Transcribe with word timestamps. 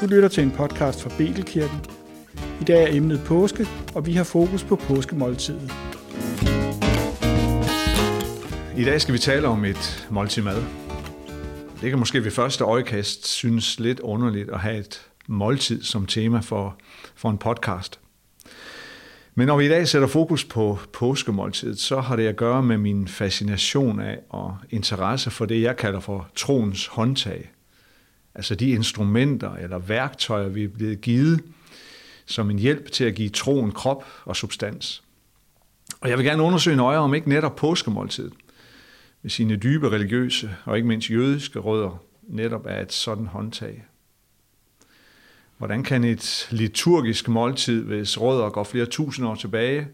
Du 0.00 0.06
lytter 0.06 0.28
til 0.28 0.42
en 0.42 0.50
podcast 0.50 1.02
fra 1.02 1.10
Betelkirken. 1.18 1.78
I 2.60 2.64
dag 2.64 2.82
er 2.82 2.96
emnet 2.96 3.20
påske, 3.26 3.66
og 3.94 4.06
vi 4.06 4.12
har 4.12 4.24
fokus 4.24 4.64
på 4.64 4.76
påskemåltidet. 4.76 5.72
I 8.76 8.84
dag 8.84 9.00
skal 9.00 9.14
vi 9.14 9.18
tale 9.18 9.48
om 9.48 9.64
et 9.64 10.08
måltid 10.10 10.42
mad. 10.42 10.62
Det 11.80 11.90
kan 11.90 11.98
måske 11.98 12.24
ved 12.24 12.30
første 12.30 12.64
øjekast 12.64 13.26
synes 13.26 13.80
lidt 13.80 14.00
underligt 14.00 14.50
at 14.50 14.60
have 14.60 14.78
et 14.78 15.10
måltid 15.26 15.82
som 15.82 16.06
tema 16.06 16.40
for, 16.40 16.76
for 17.14 17.30
en 17.30 17.38
podcast. 17.38 18.00
Men 19.34 19.46
når 19.46 19.56
vi 19.56 19.66
i 19.66 19.68
dag 19.68 19.88
sætter 19.88 20.08
fokus 20.08 20.44
på 20.44 20.78
påskemåltidet, 20.92 21.78
så 21.78 22.00
har 22.00 22.16
det 22.16 22.26
at 22.26 22.36
gøre 22.36 22.62
med 22.62 22.78
min 22.78 23.08
fascination 23.08 24.00
af 24.00 24.18
og 24.28 24.56
interesse 24.70 25.30
for 25.30 25.44
det, 25.44 25.62
jeg 25.62 25.76
kalder 25.76 26.00
for 26.00 26.28
troens 26.34 26.86
håndtag. 26.86 27.50
Altså 28.34 28.54
de 28.54 28.70
instrumenter 28.70 29.54
eller 29.54 29.78
værktøjer, 29.78 30.48
vi 30.48 30.64
er 30.64 30.68
blevet 30.68 31.00
givet 31.00 31.40
som 32.26 32.50
en 32.50 32.58
hjælp 32.58 32.92
til 32.92 33.04
at 33.04 33.14
give 33.14 33.28
troen 33.28 33.72
krop 33.72 34.04
og 34.24 34.36
substans. 34.36 35.02
Og 36.00 36.08
jeg 36.08 36.18
vil 36.18 36.26
gerne 36.26 36.42
undersøge 36.42 36.76
nøje, 36.76 36.98
om 36.98 37.14
ikke 37.14 37.28
netop 37.28 37.56
påskemåltidet 37.56 38.32
med 39.22 39.30
sine 39.30 39.56
dybe 39.56 39.90
religiøse 39.90 40.56
og 40.64 40.76
ikke 40.76 40.88
mindst 40.88 41.10
jødiske 41.10 41.58
rødder 41.58 42.02
netop 42.22 42.66
er 42.66 42.82
et 42.82 42.92
sådan 42.92 43.26
håndtag. 43.26 43.84
Hvordan 45.60 45.82
kan 45.82 46.04
et 46.04 46.48
liturgisk 46.50 47.28
måltid, 47.28 47.84
hvis 47.84 48.20
rødder 48.20 48.50
går 48.50 48.64
flere 48.64 48.86
tusind 48.86 49.26
år 49.26 49.34
tilbage, 49.34 49.88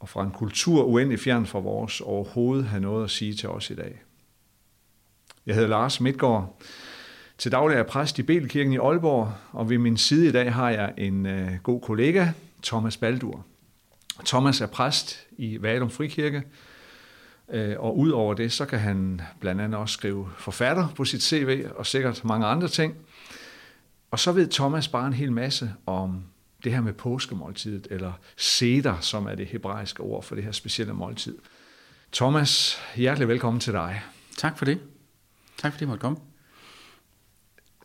og 0.00 0.08
fra 0.08 0.22
en 0.22 0.30
kultur 0.30 0.84
uendelig 0.84 1.20
fjern 1.20 1.46
fra 1.46 1.58
vores, 1.58 2.00
overhovedet 2.00 2.64
have 2.64 2.80
noget 2.80 3.04
at 3.04 3.10
sige 3.10 3.34
til 3.34 3.48
os 3.48 3.70
i 3.70 3.74
dag? 3.74 4.02
Jeg 5.46 5.54
hedder 5.54 5.68
Lars 5.68 6.00
Midtgaard. 6.00 6.60
Til 7.38 7.52
daglig 7.52 7.74
er 7.74 7.78
jeg 7.78 7.86
præst 7.86 8.18
i 8.18 8.22
Belkirken 8.22 8.72
i 8.72 8.76
Aalborg, 8.76 9.32
og 9.52 9.70
ved 9.70 9.78
min 9.78 9.96
side 9.96 10.28
i 10.28 10.32
dag 10.32 10.52
har 10.52 10.70
jeg 10.70 10.94
en 10.98 11.26
øh, 11.26 11.50
god 11.62 11.80
kollega, 11.80 12.28
Thomas 12.62 12.96
Baldur. 12.96 13.44
Thomas 14.24 14.60
er 14.60 14.66
præst 14.66 15.26
i 15.38 15.62
Valum 15.62 15.90
Frikirke, 15.90 16.42
øh, 17.50 17.74
og 17.78 17.98
udover 17.98 18.34
det, 18.34 18.52
så 18.52 18.64
kan 18.64 18.78
han 18.78 19.20
blandt 19.40 19.60
andet 19.60 19.80
også 19.80 19.92
skrive 19.92 20.28
forfatter 20.38 20.88
på 20.96 21.04
sit 21.04 21.22
CV, 21.22 21.66
og 21.76 21.86
sikkert 21.86 22.24
mange 22.24 22.46
andre 22.46 22.68
ting– 22.68 22.94
og 24.10 24.18
så 24.18 24.32
ved 24.32 24.48
Thomas 24.48 24.88
bare 24.88 25.06
en 25.06 25.12
hel 25.12 25.32
masse 25.32 25.72
om 25.86 26.22
det 26.64 26.72
her 26.72 26.80
med 26.80 26.92
påskemåltidet, 26.92 27.86
eller 27.90 28.12
seder, 28.36 29.00
som 29.00 29.26
er 29.26 29.34
det 29.34 29.46
hebraiske 29.46 30.00
ord 30.00 30.22
for 30.22 30.34
det 30.34 30.44
her 30.44 30.52
specielle 30.52 30.92
måltid. 30.92 31.38
Thomas, 32.12 32.80
hjertelig 32.96 33.28
velkommen 33.28 33.60
til 33.60 33.72
dig. 33.72 34.02
Tak 34.36 34.58
for 34.58 34.64
det. 34.64 34.78
Tak 35.58 35.72
fordi 35.72 35.82
jeg 35.82 35.88
måtte 35.88 36.00
komme. 36.00 36.18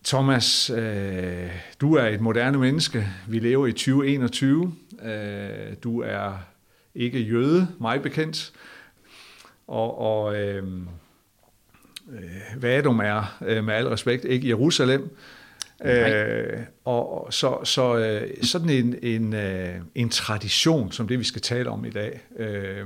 Thomas, 0.05 0.69
øh, 0.69 1.49
du 1.81 1.93
er 1.93 2.07
et 2.07 2.21
moderne 2.21 2.57
menneske. 2.57 3.07
Vi 3.27 3.39
lever 3.39 3.67
i 3.67 3.71
2021. 3.71 4.75
Øh, 5.03 5.75
du 5.83 6.01
er 6.01 6.37
ikke 6.95 7.19
jøde, 7.19 7.67
mig 7.79 8.01
bekendt. 8.01 8.53
Og, 9.67 9.97
og 9.97 10.35
øh, 10.35 10.63
øh 12.11 12.61
Vadum 12.61 12.99
er, 12.99 13.37
øh, 13.45 13.63
med 13.63 13.73
al 13.73 13.87
respekt, 13.87 14.25
ikke 14.25 14.47
Jerusalem. 14.47 15.17
Øh, 15.85 16.59
og 16.85 17.27
så, 17.33 17.57
så 17.63 17.97
øh, 17.97 18.43
sådan 18.43 18.69
en, 18.69 18.95
en, 19.03 19.33
øh, 19.33 19.75
en 19.95 20.09
tradition, 20.09 20.91
som 20.91 21.07
det 21.07 21.19
vi 21.19 21.23
skal 21.23 21.41
tale 21.41 21.69
om 21.69 21.85
i 21.85 21.89
dag, 21.89 22.21
øh, 22.39 22.85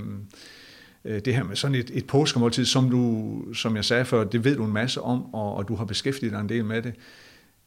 øh, 1.06 1.22
det 1.26 1.36
her 1.36 1.44
med 1.44 1.56
sådan 1.56 1.76
et, 1.76 1.92
et 1.94 2.08
påskemåltid, 2.08 2.66
som 2.66 2.90
du, 2.90 3.54
som 3.54 3.76
jeg 3.76 3.86
sagde 3.86 4.06
før, 4.06 4.24
det 4.24 4.44
ved 4.44 4.56
du 4.56 4.66
en 4.66 4.74
masse 4.74 5.02
om, 5.02 5.34
og, 5.34 5.56
og 5.56 5.68
du 5.68 5.76
har 5.76 5.86
beskæftiget 5.86 6.34
dig 6.34 6.40
en 6.40 6.50
del 6.50 6.66
med 6.66 6.82
det. 6.82 6.94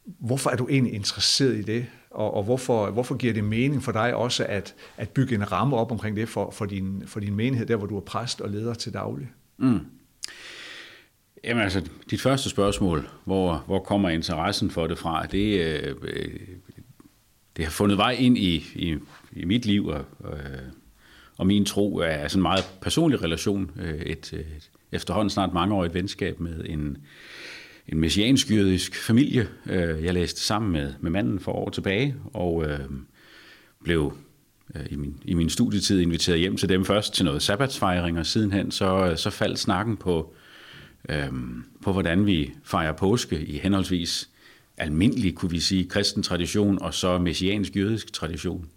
Hvorfor 0.05 0.49
er 0.49 0.55
du 0.55 0.67
egentlig 0.69 0.93
interesseret 0.93 1.57
i 1.57 1.61
det, 1.61 1.85
og, 2.11 2.33
og 2.33 2.43
hvorfor, 2.43 2.91
hvorfor 2.91 3.15
giver 3.15 3.33
det 3.33 3.43
mening 3.43 3.83
for 3.83 3.91
dig 3.91 4.15
også 4.15 4.45
at, 4.49 4.75
at 4.97 5.09
bygge 5.09 5.35
en 5.35 5.51
ramme 5.51 5.77
op 5.77 5.91
omkring 5.91 6.15
det 6.15 6.29
for, 6.29 6.51
for, 6.51 6.65
din, 6.65 7.03
for 7.05 7.19
din 7.19 7.35
menighed, 7.35 7.67
der 7.67 7.75
hvor 7.75 7.87
du 7.87 7.97
er 7.97 8.01
præst 8.01 8.41
og 8.41 8.49
leder 8.49 8.73
til 8.73 8.93
daglig? 8.93 9.27
Mm. 9.57 9.79
Jamen 11.43 11.63
altså, 11.63 11.89
dit 12.09 12.21
første 12.21 12.49
spørgsmål, 12.49 13.09
hvor, 13.25 13.63
hvor 13.65 13.79
kommer 13.79 14.09
interessen 14.09 14.71
for 14.71 14.87
det 14.87 14.97
fra, 14.97 15.25
det, 15.25 15.59
øh, 15.59 15.95
det 17.57 17.65
har 17.65 17.71
fundet 17.71 17.97
vej 17.97 18.11
ind 18.11 18.37
i, 18.37 18.55
i, 18.75 18.95
i 19.31 19.45
mit 19.45 19.65
liv, 19.65 19.87
og, 19.87 20.05
øh, 20.25 20.59
og 21.37 21.47
min 21.47 21.65
tro 21.65 21.97
er 21.97 22.27
sådan 22.27 22.39
en 22.39 22.41
meget 22.41 22.63
personlig 22.81 23.21
relation, 23.23 23.71
øh, 23.79 24.01
et, 24.01 24.33
et 24.33 24.69
efterhånden 24.91 25.29
snart 25.29 25.53
mangeårigt 25.53 25.93
venskab 25.93 26.39
med 26.39 26.65
en, 26.65 26.97
en 27.87 27.99
messiansk 27.99 28.51
jødisk 28.51 28.95
familie. 28.95 29.47
Øh, 29.65 30.03
jeg 30.03 30.13
læste 30.13 30.41
sammen 30.41 30.71
med, 30.71 30.93
med 30.99 31.11
manden 31.11 31.39
for 31.39 31.51
år 31.51 31.69
tilbage, 31.69 32.15
og 32.33 32.65
øh, 32.65 32.79
blev 33.83 34.17
øh, 34.75 34.85
i 34.89 34.95
min, 34.95 35.21
i 35.25 35.33
min 35.33 35.49
studietid 35.49 35.99
inviteret 35.99 36.39
hjem 36.39 36.57
til 36.57 36.69
dem 36.69 36.85
først 36.85 37.13
til 37.13 37.25
noget 37.25 37.41
sabbatsfejring, 37.41 38.19
og 38.19 38.25
sidenhen 38.25 38.71
så, 38.71 39.09
øh, 39.11 39.17
så 39.17 39.29
faldt 39.29 39.59
snakken 39.59 39.97
på 39.97 40.33
øhm, 41.09 41.63
på, 41.83 41.91
hvordan 41.91 42.25
vi 42.25 42.53
fejrer 42.63 42.93
påske 42.93 43.45
i 43.45 43.57
henholdsvis 43.57 44.29
almindelig, 44.77 45.35
kunne 45.35 45.51
vi 45.51 45.59
sige, 45.59 45.85
kristen 45.89 46.23
tradition, 46.23 46.81
og 46.81 46.93
så 46.93 47.17
messiansk 47.17 47.75
jødisk 47.75 48.13
tradition. 48.13 48.69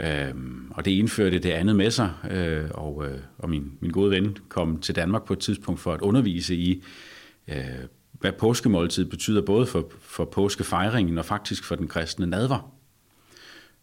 Øhm, 0.00 0.70
og 0.70 0.84
det 0.84 0.90
indførte 0.90 1.38
det 1.38 1.50
andet 1.50 1.76
med 1.76 1.90
sig, 1.90 2.12
øh, 2.30 2.64
og, 2.70 3.06
øh, 3.06 3.18
og 3.38 3.50
min, 3.50 3.72
min 3.80 3.90
gode 3.90 4.10
ven 4.10 4.36
kom 4.48 4.80
til 4.80 4.96
Danmark 4.96 5.24
på 5.24 5.32
et 5.32 5.38
tidspunkt 5.38 5.80
for 5.80 5.92
at 5.92 6.00
undervise 6.00 6.54
i, 6.54 6.82
øh, 7.48 7.56
hvad 8.12 8.32
påskemåltid 8.32 9.04
betyder 9.04 9.42
både 9.42 9.66
for, 9.66 9.92
for 10.00 10.24
påskefejringen 10.24 11.18
og 11.18 11.24
faktisk 11.24 11.64
for 11.64 11.74
den 11.74 11.88
kristne 11.88 12.26
nadver. 12.26 12.74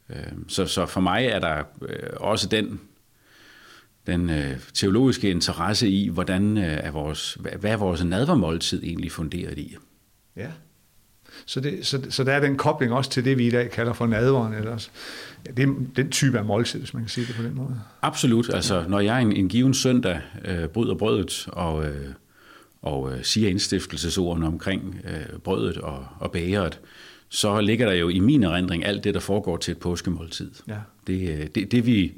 Øh, 0.09 0.33
så, 0.47 0.66
så 0.66 0.85
for 0.85 1.01
mig 1.01 1.25
er 1.25 1.39
der 1.39 1.63
øh, 1.81 2.09
også 2.17 2.47
den 2.47 2.79
den 4.11 4.29
øh, 4.29 4.57
teologiske 4.73 5.29
interesse 5.29 5.89
i, 5.89 6.07
hvordan 6.07 6.57
øh, 6.57 6.63
er 6.63 6.91
vores, 6.91 7.38
hvad 7.59 7.72
er 7.72 7.77
vores 7.77 8.03
nadvermåltid 8.03 8.83
egentlig 8.83 9.11
funderet 9.11 9.57
i. 9.57 9.75
Ja. 10.35 10.47
Så, 11.45 11.59
det, 11.59 11.85
så, 11.85 12.01
så 12.09 12.23
der 12.23 12.31
er 12.31 12.39
den 12.39 12.57
kobling 12.57 12.94
også 12.94 13.09
til 13.09 13.25
det, 13.25 13.38
vi 13.38 13.47
i 13.47 13.49
dag 13.49 13.72
kalder 13.72 13.94
for 13.94 14.07
nadveren, 14.07 14.53
eller 14.53 14.88
ja, 15.47 15.51
det 15.51 15.69
er 15.69 15.73
den 15.95 16.09
type 16.09 16.38
af 16.38 16.45
måltid, 16.45 16.79
hvis 16.79 16.94
man 16.94 17.03
kan 17.03 17.09
sige 17.09 17.27
det 17.27 17.35
på 17.35 17.44
den 17.44 17.55
måde. 17.55 17.81
Absolut. 18.01 18.49
Altså, 18.53 18.85
når 18.88 18.99
jeg 18.99 19.22
en, 19.22 19.31
en 19.31 19.49
given 19.49 19.73
søndag 19.73 20.22
øh, 20.45 20.67
bryder 20.67 20.95
brødet 20.95 21.47
og, 21.47 21.85
øh, 21.85 22.07
og 22.81 23.13
øh, 23.13 23.23
siger 23.23 23.49
indstiftelsesordene 23.49 24.47
omkring 24.47 25.01
øh, 25.03 25.39
brødet 25.39 25.78
og, 25.78 26.05
og 26.19 26.31
bageret, 26.31 26.79
så 27.29 27.61
ligger 27.61 27.85
der 27.85 27.93
jo 27.93 28.09
i 28.09 28.19
min 28.19 28.43
erindring 28.43 28.85
alt 28.85 29.03
det, 29.03 29.13
der 29.13 29.19
foregår 29.19 29.57
til 29.57 29.72
et 29.72 29.78
påskemåltid. 29.78 30.51
Ja. 30.67 30.78
Det, 31.07 31.29
øh, 31.29 31.47
det, 31.55 31.72
det 31.72 31.85
vi 31.85 32.13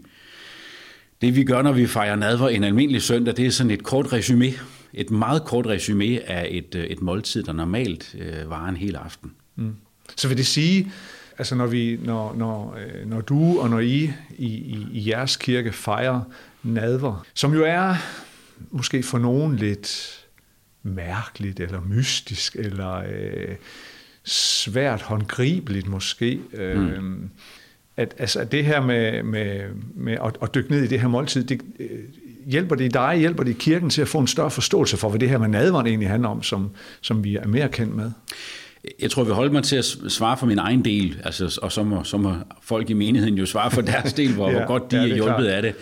det 1.23 1.35
vi 1.35 1.43
gør, 1.43 1.61
når 1.61 1.71
vi 1.71 1.87
fejrer 1.87 2.15
nadver 2.15 2.49
en 2.49 2.63
almindelig 2.63 3.01
søndag, 3.01 3.37
det 3.37 3.45
er 3.45 3.51
sådan 3.51 3.71
et 3.71 3.83
kort 3.83 4.13
resume, 4.13 4.53
et 4.93 5.11
meget 5.11 5.43
kort 5.45 5.67
resume 5.67 6.29
af 6.29 6.47
et, 6.51 6.75
øh, 6.75 6.83
et 6.83 7.01
måltid, 7.01 7.43
der 7.43 7.53
normalt 7.53 8.15
øh, 8.19 8.49
varer 8.49 8.69
en 8.69 8.77
hel 8.77 8.95
aften. 8.95 9.31
Mm. 9.55 9.75
Så 10.15 10.27
vil 10.27 10.37
det 10.37 10.45
sige, 10.45 10.91
altså 11.37 11.55
når, 11.55 11.67
vi, 11.67 11.99
når, 12.03 12.35
når, 12.35 12.77
øh, 12.77 13.09
når 13.09 13.21
du 13.21 13.59
og 13.59 13.69
når 13.69 13.79
I 13.79 14.13
i, 14.37 14.47
i, 14.47 14.87
i 14.91 15.09
jeres 15.09 15.37
kirke 15.37 15.71
fejrer 15.71 16.21
nadver, 16.63 17.25
som 17.33 17.53
jo 17.53 17.63
er 17.63 17.95
måske 18.71 19.03
for 19.03 19.17
nogen 19.17 19.55
lidt 19.55 20.19
mærkeligt 20.83 21.59
eller 21.59 21.81
mystisk 21.81 22.55
eller 22.55 22.95
øh, 22.95 23.55
svært 24.23 25.01
håndgribeligt 25.01 25.87
måske, 25.87 26.39
øh, 26.53 27.01
mm 27.03 27.29
at 27.97 28.15
altså, 28.17 28.43
det 28.43 28.65
her 28.65 28.81
med, 28.81 29.23
med, 29.23 29.61
med 29.95 30.13
at, 30.13 30.37
at 30.41 30.55
dykke 30.55 30.71
ned 30.71 30.83
i 30.83 30.87
det 30.87 30.99
her 30.99 31.07
måltid, 31.07 31.43
det, 31.43 31.61
øh, 31.79 31.87
hjælper 32.45 32.75
det 32.75 32.93
dig, 32.93 33.15
hjælper 33.17 33.43
det 33.43 33.57
kirken 33.57 33.89
til 33.89 34.01
at 34.01 34.07
få 34.07 34.19
en 34.19 34.27
større 34.27 34.51
forståelse 34.51 34.97
for, 34.97 35.09
hvad 35.09 35.19
det 35.19 35.29
her 35.29 35.37
med 35.37 35.47
nadveren 35.47 35.87
egentlig 35.87 36.09
handler 36.09 36.29
om, 36.29 36.43
som, 36.43 36.69
som 37.01 37.23
vi 37.23 37.35
er 37.35 37.47
mere 37.47 37.69
kendt 37.69 37.95
med? 37.95 38.11
Jeg 39.01 39.11
tror, 39.11 39.23
vi 39.23 39.31
holder 39.31 39.51
mig 39.51 39.63
til 39.63 39.75
at 39.75 39.85
svare 40.07 40.37
for 40.37 40.45
min 40.45 40.57
egen 40.57 40.85
del, 40.85 41.21
altså, 41.23 41.59
og 41.61 41.71
så 41.71 41.83
må, 41.83 42.03
så 42.03 42.17
må 42.17 42.35
folk 42.61 42.89
i 42.89 42.93
menigheden 42.93 43.37
jo 43.37 43.45
svare 43.45 43.71
for 43.71 43.81
deres 43.81 44.13
del, 44.13 44.33
hvor, 44.33 44.49
ja, 44.51 44.57
hvor 44.57 44.67
godt 44.67 44.91
de 44.91 44.95
ja, 44.95 45.01
er 45.01 45.15
hjulpet 45.15 45.35
klart. 45.35 45.47
af 45.47 45.61
det. 45.61 45.75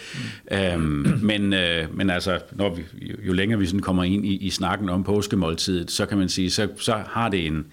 Øhm, 0.52 1.20
men, 1.22 1.54
øh, 1.54 1.98
men 1.98 2.10
altså, 2.10 2.40
når 2.52 2.76
vi, 2.76 2.84
jo 3.28 3.34
længere 3.34 3.60
vi 3.60 3.66
sådan 3.66 3.80
kommer 3.80 4.04
ind 4.04 4.26
i, 4.26 4.36
i 4.36 4.50
snakken 4.50 4.90
om 4.90 5.04
påskemåltidet, 5.04 5.92
så 5.92 6.06
kan 6.06 6.18
man 6.18 6.30
sige, 6.30 6.50
så, 6.50 6.68
så 6.78 7.04
har 7.08 7.30
det 7.30 7.46
en, 7.46 7.66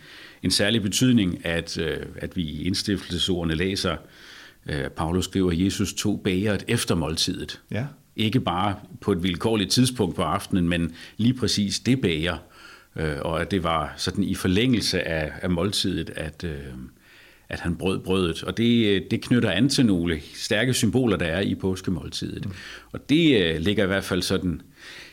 en 0.43 0.51
særlig 0.51 0.83
betydning, 0.83 1.47
at, 1.47 1.79
øh, 1.79 1.97
at 2.17 2.37
vi 2.37 2.43
i 2.43 2.63
indstiftelsesordene 2.65 3.55
læser 3.55 3.93
Øh, 3.93 3.99
Paulus 4.97 5.25
skriver, 5.25 5.51
at 5.51 5.61
Jesus 5.61 5.95
tog 5.95 6.21
bageret 6.25 6.65
efter 6.69 6.95
måltidet. 6.95 7.61
Ja. 7.71 7.85
Ikke 8.17 8.41
bare 8.41 8.75
på 9.01 9.13
et 9.13 9.23
vilkårligt 9.23 9.71
tidspunkt 9.71 10.17
på 10.17 10.23
aftenen, 10.23 10.69
men 10.69 10.93
lige 11.17 11.35
præcis 11.35 11.81
det 11.81 12.01
bager. 12.01 12.37
Øh, 12.97 13.17
og 13.21 13.41
at 13.41 13.51
det 13.51 13.63
var 13.63 13.95
sådan 13.97 14.25
i 14.25 14.35
forlængelse 14.35 15.09
af, 15.09 15.33
af 15.43 15.51
måltidet, 15.51 16.11
at, 16.17 16.45
øh, 16.45 16.59
at 17.49 17.61
han 17.61 17.77
brød 17.77 17.99
brødet. 17.99 18.45
Og 18.45 18.57
det, 18.57 19.05
det 19.11 19.23
knytter 19.23 19.51
an 19.51 19.69
til 19.69 19.87
nogle 19.87 20.21
stærke 20.35 20.75
symboler, 20.75 21.17
der 21.17 21.27
er 21.27 21.41
i 21.41 21.55
påskemåltidet. 21.55 22.47
Mm. 22.47 22.53
Og 22.93 23.09
det 23.09 23.61
ligger 23.63 23.85
i 23.85 23.87
hvert 23.87 24.05
fald 24.05 24.23
sådan 24.23 24.63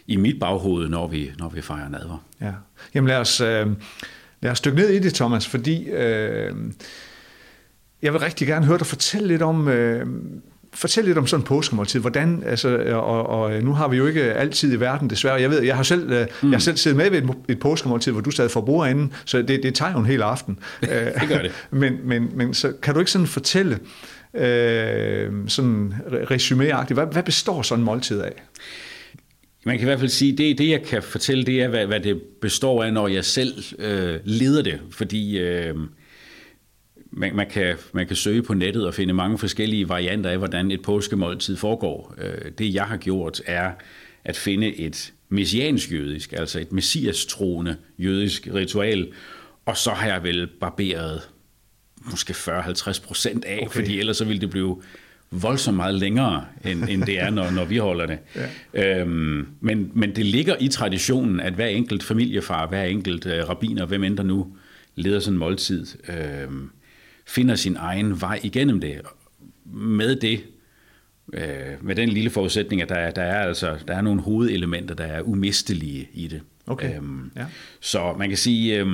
i 0.07 0.15
mit 0.15 0.39
baghoved, 0.39 0.87
når 0.89 1.07
vi, 1.07 1.31
når 1.39 1.49
vi 1.49 1.61
fejrer 1.61 1.89
nadver. 1.89 2.25
Ja. 2.41 2.51
Jamen 2.95 3.07
lad 3.07 3.17
os, 3.17 3.41
øh, 3.41 3.67
lad 4.41 4.51
os 4.51 4.61
dykke 4.61 4.77
ned 4.77 4.89
i 4.89 4.99
det, 4.99 5.13
Thomas, 5.13 5.47
fordi 5.47 5.83
øh, 5.83 6.53
jeg 8.05 8.13
vil 8.13 8.21
rigtig 8.21 8.47
gerne 8.47 8.65
høre 8.65 8.77
dig 8.77 8.87
fortælle 8.87 9.27
lidt 9.27 9.41
om... 9.41 9.67
Øh, 9.67 10.05
Fortæl 10.73 11.05
lidt 11.05 11.17
om 11.17 11.27
sådan 11.27 11.41
en 11.41 11.45
påskemåltid. 11.45 11.99
Hvordan, 11.99 12.43
altså, 12.45 12.77
og, 12.93 13.27
og, 13.27 13.63
nu 13.63 13.73
har 13.73 13.87
vi 13.87 13.97
jo 13.97 14.07
ikke 14.07 14.23
altid 14.23 14.73
i 14.73 14.79
verden, 14.79 15.09
desværre. 15.09 15.41
Jeg 15.41 15.49
ved, 15.49 15.61
jeg 15.61 15.75
har 15.75 15.83
selv, 15.83 16.05
mm. 16.07 16.11
jeg 16.11 16.27
har 16.51 16.59
selv 16.59 16.77
siddet 16.77 16.97
med 16.97 17.09
ved 17.09 17.21
et, 17.21 17.29
et 17.49 17.59
påskemåltid, 17.59 18.11
hvor 18.11 18.21
du 18.21 18.31
sad 18.31 18.49
for 18.49 18.61
bordenden, 18.61 19.13
så 19.25 19.41
det, 19.41 19.63
det 19.63 19.75
tager 19.75 19.91
jo 19.91 19.99
en 19.99 20.05
hel 20.05 20.21
aften. 20.21 20.59
det 20.81 21.29
gør 21.29 21.41
det. 21.41 21.51
men, 21.71 21.93
men, 22.03 22.29
men 22.35 22.53
så 22.53 22.73
kan 22.81 22.93
du 22.93 22.99
ikke 22.99 23.11
sådan 23.11 23.27
fortælle, 23.27 23.79
øh, 24.33 25.31
sådan 25.47 25.93
resuméagtigt, 26.11 26.93
hvad, 26.93 27.05
hvad 27.11 27.23
består 27.23 27.61
sådan 27.61 27.81
en 27.81 27.85
måltid 27.85 28.21
af? 28.21 28.43
Man 29.65 29.77
kan 29.77 29.83
i 29.83 29.89
hvert 29.89 29.99
fald 29.99 30.09
sige, 30.09 30.37
det, 30.37 30.57
det 30.57 30.69
jeg 30.69 30.83
kan 30.83 31.03
fortælle, 31.03 31.45
det 31.45 31.61
er, 31.61 31.67
hvad, 31.67 31.85
hvad 31.85 31.99
det 31.99 32.21
består 32.41 32.83
af, 32.83 32.93
når 32.93 33.07
jeg 33.07 33.25
selv 33.25 33.63
øh, 33.79 34.19
leder 34.23 34.61
det. 34.61 34.79
Fordi 34.91 35.39
øh, 35.39 35.75
man, 37.15 37.35
man, 37.35 37.49
kan, 37.49 37.75
man 37.93 38.07
kan 38.07 38.15
søge 38.15 38.43
på 38.43 38.53
nettet 38.53 38.87
og 38.87 38.93
finde 38.93 39.13
mange 39.13 39.37
forskellige 39.37 39.89
varianter 39.89 40.29
af, 40.29 40.37
hvordan 40.37 40.71
et 40.71 40.81
påskemåltid 40.81 41.57
foregår. 41.57 42.15
Øh, 42.17 42.51
det 42.57 42.73
jeg 42.73 42.83
har 42.83 42.97
gjort 42.97 43.41
er 43.45 43.71
at 44.25 44.37
finde 44.37 44.75
et 44.75 45.13
messiansk 45.29 45.91
jødisk, 45.91 46.33
altså 46.33 46.59
et 46.59 46.71
messias-troende 46.71 47.75
jødisk 47.99 48.47
ritual, 48.53 49.07
og 49.65 49.77
så 49.77 49.91
har 49.91 50.07
jeg 50.07 50.23
vel 50.23 50.47
barberet 50.47 51.21
måske 52.11 52.33
40-50 52.33 53.07
procent 53.07 53.45
af, 53.45 53.59
okay. 53.61 53.69
fordi 53.69 53.99
ellers 53.99 54.17
så 54.17 54.25
ville 54.25 54.41
det 54.41 54.49
blive 54.49 54.81
voldsomt 55.31 55.77
meget 55.77 55.95
længere, 55.95 56.45
end, 56.65 56.89
end 56.89 57.03
det 57.03 57.19
er, 57.19 57.29
når, 57.29 57.51
når 57.51 57.65
vi 57.65 57.77
holder 57.77 58.05
det. 58.05 58.17
Ja. 58.73 58.99
Øhm, 58.99 59.47
men, 59.61 59.91
men 59.93 60.15
det 60.15 60.25
ligger 60.25 60.55
i 60.59 60.67
traditionen, 60.67 61.39
at 61.39 61.53
hver 61.53 61.67
enkelt 61.67 62.03
familiefar, 62.03 62.67
hver 62.67 62.83
enkelt 62.83 63.25
øh, 63.25 63.49
rabiner, 63.49 63.85
hvem 63.85 64.03
end 64.03 64.17
der 64.17 64.23
nu 64.23 64.47
leder 64.95 65.19
sådan 65.19 65.33
en 65.33 65.39
måltid, 65.39 65.85
øh, 66.09 66.47
finder 67.27 67.55
sin 67.55 67.75
egen 67.75 68.21
vej 68.21 68.39
igennem 68.43 68.81
det. 68.81 69.01
Med 69.65 70.15
det, 70.15 70.43
øh, 71.33 71.73
med 71.81 71.95
den 71.95 72.09
lille 72.09 72.29
forudsætning, 72.29 72.81
at 72.81 72.89
der 72.89 72.95
er, 72.95 73.11
der 73.11 73.21
er, 73.21 73.47
altså, 73.47 73.77
der 73.87 73.95
er 73.95 74.01
nogle 74.01 74.21
hovedelementer, 74.21 74.95
der 74.95 75.05
er 75.05 75.21
umistelige 75.21 76.09
i 76.13 76.27
det. 76.27 76.41
Okay. 76.67 76.97
Øhm, 76.97 77.31
ja. 77.35 77.45
Så 77.79 78.15
man 78.17 78.29
kan 78.29 78.37
sige, 78.37 78.79
øh, 78.79 78.87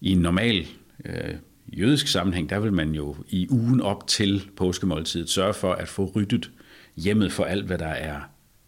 i 0.00 0.12
en 0.12 0.18
normal 0.18 0.66
øh, 1.04 1.34
jødisk 1.72 2.08
sammenhæng, 2.08 2.50
der 2.50 2.58
vil 2.58 2.72
man 2.72 2.94
jo 2.94 3.16
i 3.28 3.46
ugen 3.50 3.80
op 3.80 4.06
til 4.06 4.48
påskemåltidet 4.56 5.30
sørge 5.30 5.54
for 5.54 5.72
at 5.72 5.88
få 5.88 6.12
ryddet 6.16 6.50
hjemmet 6.96 7.32
for 7.32 7.44
alt, 7.44 7.66
hvad 7.66 7.78
der 7.78 7.86
er 7.86 8.20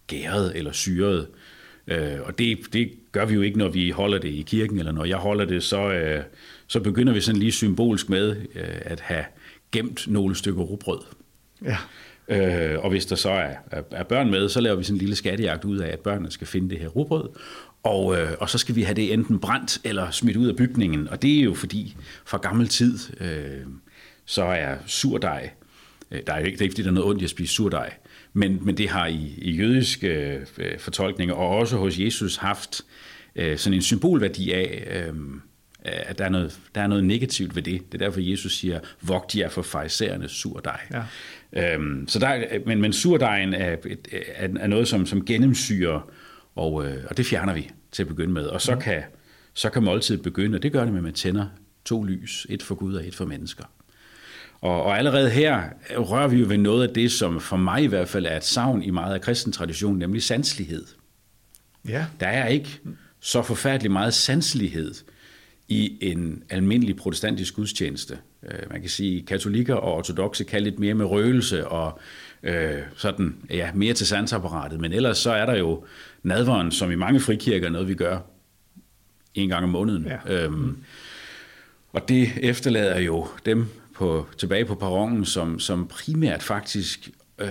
gæret 0.06 0.56
eller 0.56 0.72
syret. 0.72 1.28
Øh, 1.86 2.20
og 2.24 2.38
det, 2.38 2.58
det 2.72 2.92
gør 3.12 3.24
vi 3.24 3.34
jo 3.34 3.40
ikke, 3.40 3.58
når 3.58 3.68
vi 3.68 3.90
holder 3.90 4.18
det 4.18 4.28
i 4.28 4.42
kirken, 4.42 4.78
eller 4.78 4.92
når 4.92 5.04
jeg 5.04 5.16
holder 5.16 5.44
det, 5.44 5.62
så, 5.62 5.90
øh, 5.90 6.22
så 6.70 6.80
begynder 6.80 7.12
vi 7.12 7.20
sådan 7.20 7.38
lige 7.38 7.52
symbolsk 7.52 8.08
med 8.08 8.36
øh, 8.54 8.64
at 8.80 9.00
have 9.00 9.24
gemt 9.72 10.08
nogle 10.08 10.34
stykker 10.34 10.62
rugbrød. 10.62 11.00
Ja. 11.64 11.76
Øh, 12.28 12.84
og 12.84 12.90
hvis 12.90 13.06
der 13.06 13.16
så 13.16 13.30
er, 13.30 13.54
er, 13.70 13.82
er 13.90 14.02
børn 14.02 14.30
med, 14.30 14.48
så 14.48 14.60
laver 14.60 14.76
vi 14.76 14.84
sådan 14.84 14.94
en 14.94 14.98
lille 14.98 15.16
skattejagt 15.16 15.64
ud 15.64 15.78
af, 15.78 15.88
at 15.88 16.00
børnene 16.00 16.30
skal 16.30 16.46
finde 16.46 16.70
det 16.70 16.78
her 16.78 16.88
rugbrød. 16.88 17.28
Og, 17.82 18.18
øh, 18.18 18.28
og 18.40 18.50
så 18.50 18.58
skal 18.58 18.74
vi 18.74 18.82
have 18.82 18.94
det 18.94 19.12
enten 19.12 19.38
brændt 19.38 19.78
eller 19.84 20.10
smidt 20.10 20.36
ud 20.36 20.46
af 20.46 20.56
bygningen. 20.56 21.08
Og 21.08 21.22
det 21.22 21.38
er 21.38 21.42
jo 21.42 21.54
fordi, 21.54 21.96
fra 22.24 22.38
gammel 22.38 22.68
tid, 22.68 22.98
øh, 23.20 23.66
så 24.24 24.42
er 24.42 24.76
surdej, 24.86 25.50
øh, 26.10 26.20
der 26.26 26.32
er 26.32 26.38
ikke, 26.38 26.52
det 26.52 26.60
er 26.60 26.64
ikke 26.64 26.72
fordi, 26.72 26.82
der 26.82 26.88
er 26.88 26.94
noget 26.94 27.10
ondt 27.10 27.20
i 27.20 27.24
at 27.24 27.30
spise 27.30 27.54
surdej, 27.54 27.94
men, 28.32 28.58
men 28.62 28.76
det 28.76 28.88
har 28.88 29.06
i, 29.06 29.34
i 29.38 29.50
jødiske 29.50 30.40
øh, 30.58 30.78
fortolkninger, 30.78 31.34
og 31.34 31.48
også 31.48 31.76
hos 31.76 31.98
Jesus, 31.98 32.36
haft 32.36 32.82
øh, 33.36 33.58
sådan 33.58 33.74
en 33.74 33.82
symbolværdi 33.82 34.52
af, 34.52 34.86
øh, 35.08 35.14
at 35.82 36.18
der 36.18 36.24
er, 36.24 36.28
noget, 36.28 36.58
der 36.74 36.80
er 36.80 36.86
noget 36.86 37.04
negativt 37.04 37.56
ved 37.56 37.62
det. 37.62 37.92
Det 37.92 38.02
er 38.02 38.06
derfor, 38.06 38.20
Jesus 38.20 38.56
siger, 38.56 38.80
vogt 39.02 39.36
jer 39.36 39.48
for 39.48 39.62
fejserende 39.62 40.28
surdej. 40.28 40.80
Ja. 40.92 41.74
Øhm, 41.74 42.08
så 42.08 42.18
der, 42.18 42.44
men, 42.66 42.80
men 42.80 42.92
surdejen 42.92 43.54
er, 43.54 43.76
er, 44.36 44.48
er 44.60 44.66
noget, 44.66 44.88
som, 44.88 45.06
som 45.06 45.24
gennemsyrer, 45.24 46.10
og, 46.54 46.86
øh, 46.86 47.04
og 47.10 47.16
det 47.16 47.26
fjerner 47.26 47.54
vi 47.54 47.70
til 47.92 48.02
at 48.02 48.08
begynde 48.08 48.32
med. 48.32 48.46
Og 48.46 48.62
så, 48.62 48.74
mm. 48.74 48.80
kan, 48.80 49.02
så 49.54 49.70
kan 49.70 49.82
måltidet 49.82 50.22
begynde, 50.22 50.56
og 50.56 50.62
det 50.62 50.72
gør 50.72 50.80
det 50.84 50.92
med, 50.92 50.98
at 50.98 51.04
man 51.04 51.12
tænder 51.12 51.46
to 51.84 52.02
lys, 52.02 52.46
et 52.48 52.62
for 52.62 52.74
Gud 52.74 52.94
og 52.94 53.06
et 53.06 53.14
for 53.14 53.24
mennesker. 53.24 53.64
Og, 54.60 54.82
og 54.82 54.98
allerede 54.98 55.30
her 55.30 55.62
rører 55.96 56.28
vi 56.28 56.36
jo 56.36 56.46
ved 56.48 56.58
noget 56.58 56.88
af 56.88 56.94
det, 56.94 57.12
som 57.12 57.40
for 57.40 57.56
mig 57.56 57.82
i 57.82 57.86
hvert 57.86 58.08
fald 58.08 58.26
er 58.26 58.36
et 58.36 58.44
savn 58.44 58.82
i 58.82 58.90
meget 58.90 59.14
af 59.14 59.20
kristen 59.20 59.52
tradition, 59.52 59.98
nemlig 59.98 60.22
sanslighed. 60.22 60.86
Ja. 61.88 62.06
Der 62.20 62.26
er 62.26 62.46
ikke 62.46 62.80
så 63.20 63.42
forfærdelig 63.42 63.90
meget 63.92 64.14
sanselighed 64.14 64.94
i 65.70 65.98
en 66.00 66.42
almindelig 66.48 66.96
protestantisk 66.96 67.54
gudstjeneste. 67.54 68.18
Øh, 68.46 68.70
man 68.70 68.80
kan 68.80 68.90
sige, 68.90 69.22
katolikker 69.22 69.74
og 69.74 69.94
ortodoxe 69.94 70.44
kan 70.44 70.62
lidt 70.62 70.78
mere 70.78 70.94
med 70.94 71.06
røgelse 71.06 71.68
og 71.68 72.00
øh, 72.42 72.78
sådan, 72.96 73.36
ja, 73.50 73.70
mere 73.74 73.94
til 73.94 74.06
sansapparatet, 74.06 74.80
men 74.80 74.92
ellers 74.92 75.18
så 75.18 75.32
er 75.32 75.46
der 75.46 75.56
jo 75.56 75.84
nadveren, 76.22 76.70
som 76.70 76.90
i 76.90 76.94
mange 76.94 77.20
frikirker 77.20 77.66
er 77.66 77.70
noget, 77.70 77.88
vi 77.88 77.94
gør 77.94 78.18
en 79.34 79.48
gang 79.48 79.64
om 79.64 79.70
måneden. 79.70 80.06
Ja. 80.06 80.44
Øhm, 80.44 80.76
og 81.92 82.08
det 82.08 82.28
efterlader 82.42 82.98
jo 82.98 83.28
dem 83.46 83.66
på, 83.94 84.26
tilbage 84.38 84.64
på 84.64 84.74
perronen, 84.74 85.24
som, 85.24 85.58
som 85.58 85.86
primært 85.86 86.42
faktisk 86.42 87.10
øh, 87.38 87.48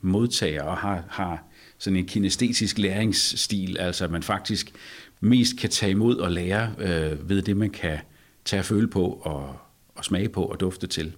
modtager 0.00 0.62
og 0.62 0.76
har, 0.76 1.04
har 1.08 1.44
sådan 1.78 1.96
en 1.96 2.06
kinestetisk 2.06 2.78
læringsstil, 2.78 3.78
altså 3.78 4.04
at 4.04 4.10
man 4.10 4.22
faktisk 4.22 4.72
mest 5.20 5.58
kan 5.58 5.70
tage 5.70 5.92
imod 5.92 6.16
og 6.16 6.30
lære 6.30 6.74
øh, 6.78 7.28
ved 7.28 7.42
det, 7.42 7.56
man 7.56 7.70
kan 7.70 7.98
tage 8.44 8.60
og 8.60 8.64
føle 8.64 8.88
på 8.88 9.04
og, 9.04 9.56
og 9.94 10.04
smage 10.04 10.28
på 10.28 10.44
og 10.44 10.60
dufte 10.60 10.86
til. 10.86 11.12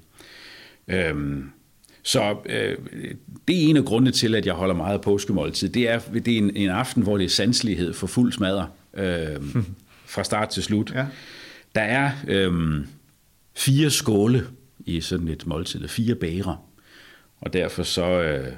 Øhm, 0.88 1.50
så 2.02 2.36
øh, 2.46 2.78
det 3.48 3.64
er 3.64 3.68
en 3.68 3.76
af 3.76 3.84
grundene 3.84 4.10
til, 4.10 4.34
at 4.34 4.46
jeg 4.46 4.54
holder 4.54 4.74
meget 4.74 4.94
af 4.94 5.00
påskemåltid. 5.00 5.68
Det 5.68 5.88
er, 5.88 5.98
det 5.98 6.28
er 6.28 6.38
en, 6.38 6.56
en 6.56 6.68
aften, 6.68 7.02
hvor 7.02 7.18
det 7.18 7.24
er 7.24 7.28
sanselighed 7.28 7.92
for 7.92 8.06
fuld 8.06 8.32
smadre 8.32 8.68
øh, 8.94 9.36
fra 10.12 10.24
start 10.24 10.48
til 10.48 10.62
slut. 10.62 10.92
Ja. 10.94 11.06
Der 11.74 11.80
er 11.80 12.10
øh, 12.28 12.84
fire 13.56 13.90
skåle 13.90 14.46
i 14.78 15.00
sådan 15.00 15.28
et 15.28 15.46
måltid, 15.46 15.88
fire 15.88 16.14
bære, 16.14 16.56
og 17.40 17.52
derfor 17.52 17.82
så, 17.82 18.22
øh, 18.22 18.52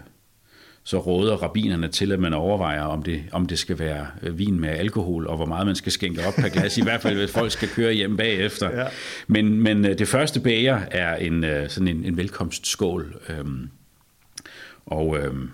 så 0.85 0.99
råder 0.99 1.37
rabinerne 1.37 1.89
til, 1.89 2.13
at 2.13 2.21
man 2.21 2.35
overvejer, 2.35 2.83
om 2.83 3.03
det, 3.03 3.23
om 3.33 3.47
det 3.47 3.59
skal 3.59 3.79
være 3.79 4.07
øh, 4.23 4.39
vin 4.39 4.61
med 4.61 4.69
alkohol, 4.69 5.27
og 5.27 5.37
hvor 5.37 5.47
meget 5.47 5.67
man 5.67 5.77
skal 5.77 5.93
skænke 5.93 6.27
op 6.27 6.35
per 6.35 6.49
glas, 6.49 6.79
i 6.79 6.83
hvert 6.83 7.03
fald 7.03 7.17
hvis 7.17 7.33
folk 7.33 7.53
skal 7.53 7.69
køre 7.69 7.93
hjem 7.93 8.17
bagefter. 8.17 8.81
Ja. 8.81 8.87
Men, 9.27 9.61
men 9.61 9.85
øh, 9.85 9.99
det 9.99 10.09
første 10.09 10.41
bager 10.41 10.81
er 10.91 11.17
en, 11.17 11.45
øh, 11.45 11.69
sådan 11.69 11.89
en, 11.89 12.05
en 12.05 12.17
velkomstskål. 12.17 13.15
Øhm, 13.29 13.69
og, 14.87 15.19
øhm, 15.19 15.51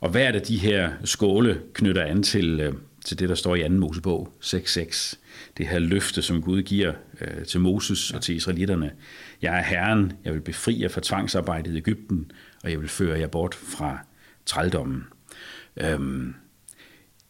og 0.00 0.10
hver 0.10 0.32
af 0.32 0.42
de 0.42 0.58
her 0.58 0.90
skåle 1.04 1.60
knytter 1.74 2.02
an 2.02 2.22
til, 2.22 2.74
til 3.04 3.18
det, 3.18 3.28
der 3.28 3.34
står 3.34 3.54
i 3.54 3.62
2. 3.62 3.68
Mosebog 3.68 4.32
6.6. 4.44 5.16
Det 5.58 5.66
her 5.66 5.78
løfte, 5.78 6.22
som 6.22 6.42
Gud 6.42 6.62
giver 6.62 6.92
øh, 7.20 7.44
til 7.44 7.60
Moses 7.60 8.10
ja. 8.10 8.16
og 8.16 8.22
til 8.22 8.36
israelitterne. 8.36 8.90
Jeg 9.42 9.58
er 9.58 9.62
Herren, 9.62 10.12
jeg 10.24 10.34
vil 10.34 10.40
befri 10.40 10.82
jer 10.82 10.88
fra 10.88 11.00
tvangsarbejdet 11.04 11.74
i 11.74 11.76
Ægypten, 11.76 12.30
og 12.64 12.70
jeg 12.70 12.80
vil 12.80 12.88
føre 12.88 13.18
jer 13.18 13.26
bort 13.26 13.54
fra 13.54 13.98
trældommen. 14.46 15.04
Øhm, 15.76 16.34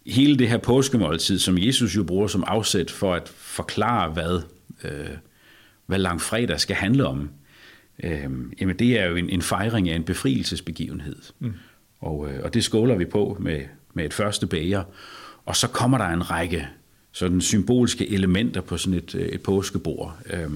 hele 0.07 0.38
det 0.38 0.49
her 0.49 0.59
påskemåltid, 0.59 1.38
som 1.38 1.59
Jesus 1.59 1.97
jo 1.97 2.02
bruger 2.02 2.26
som 2.26 2.45
afsæt 2.47 2.90
for 2.90 3.14
at 3.14 3.28
forklare, 3.28 4.11
hvad, 4.11 4.42
øh, 4.85 5.16
hvad 5.87 5.99
langfredag 5.99 6.61
skal 6.61 6.76
handle 6.76 7.07
om, 7.07 7.31
øh, 8.04 8.31
jamen 8.61 8.76
det 8.78 9.00
er 9.00 9.07
jo 9.07 9.16
en, 9.16 9.31
en 9.31 9.42
fejring 9.42 9.88
af 9.88 9.97
en 9.97 10.04
befrielsesbegivenhed. 10.04 11.16
Mm. 11.38 11.54
Og, 12.00 12.31
øh, 12.31 12.45
og 12.45 12.54
det 12.54 12.64
skåler 12.64 12.97
vi 12.97 13.04
på 13.04 13.37
med, 13.40 13.61
med 13.95 14.04
et 14.04 14.14
første 14.14 14.47
bager. 14.47 14.83
Og 15.47 15.57
så 15.57 15.69
kommer 15.69 15.99
der 15.99 16.04
en 16.04 16.31
række 16.31 16.69
sådan 17.12 17.40
symbolske 17.40 18.11
elementer 18.11 18.61
på 18.61 18.76
sådan 18.76 18.99
et, 18.99 19.14
øh, 19.14 19.26
et 19.26 19.42
påskebord, 19.42 20.19
øh, 20.31 20.50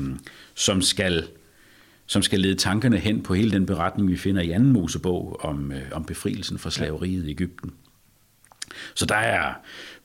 som 0.54 0.82
skal 0.82 1.26
som 2.06 2.22
skal 2.22 2.40
lede 2.40 2.54
tankerne 2.54 2.98
hen 2.98 3.22
på 3.22 3.34
hele 3.34 3.50
den 3.50 3.66
beretning, 3.66 4.10
vi 4.10 4.16
finder 4.16 4.42
i 4.42 4.50
anden 4.50 4.72
Mosebog 4.72 5.44
om, 5.44 5.72
øh, 5.72 5.82
om 5.92 6.04
befrielsen 6.04 6.58
fra 6.58 6.70
slaveriet 6.70 7.26
i 7.26 7.30
Ægypten. 7.30 7.72
Så 8.94 9.06
der 9.06 9.16
er 9.16 9.54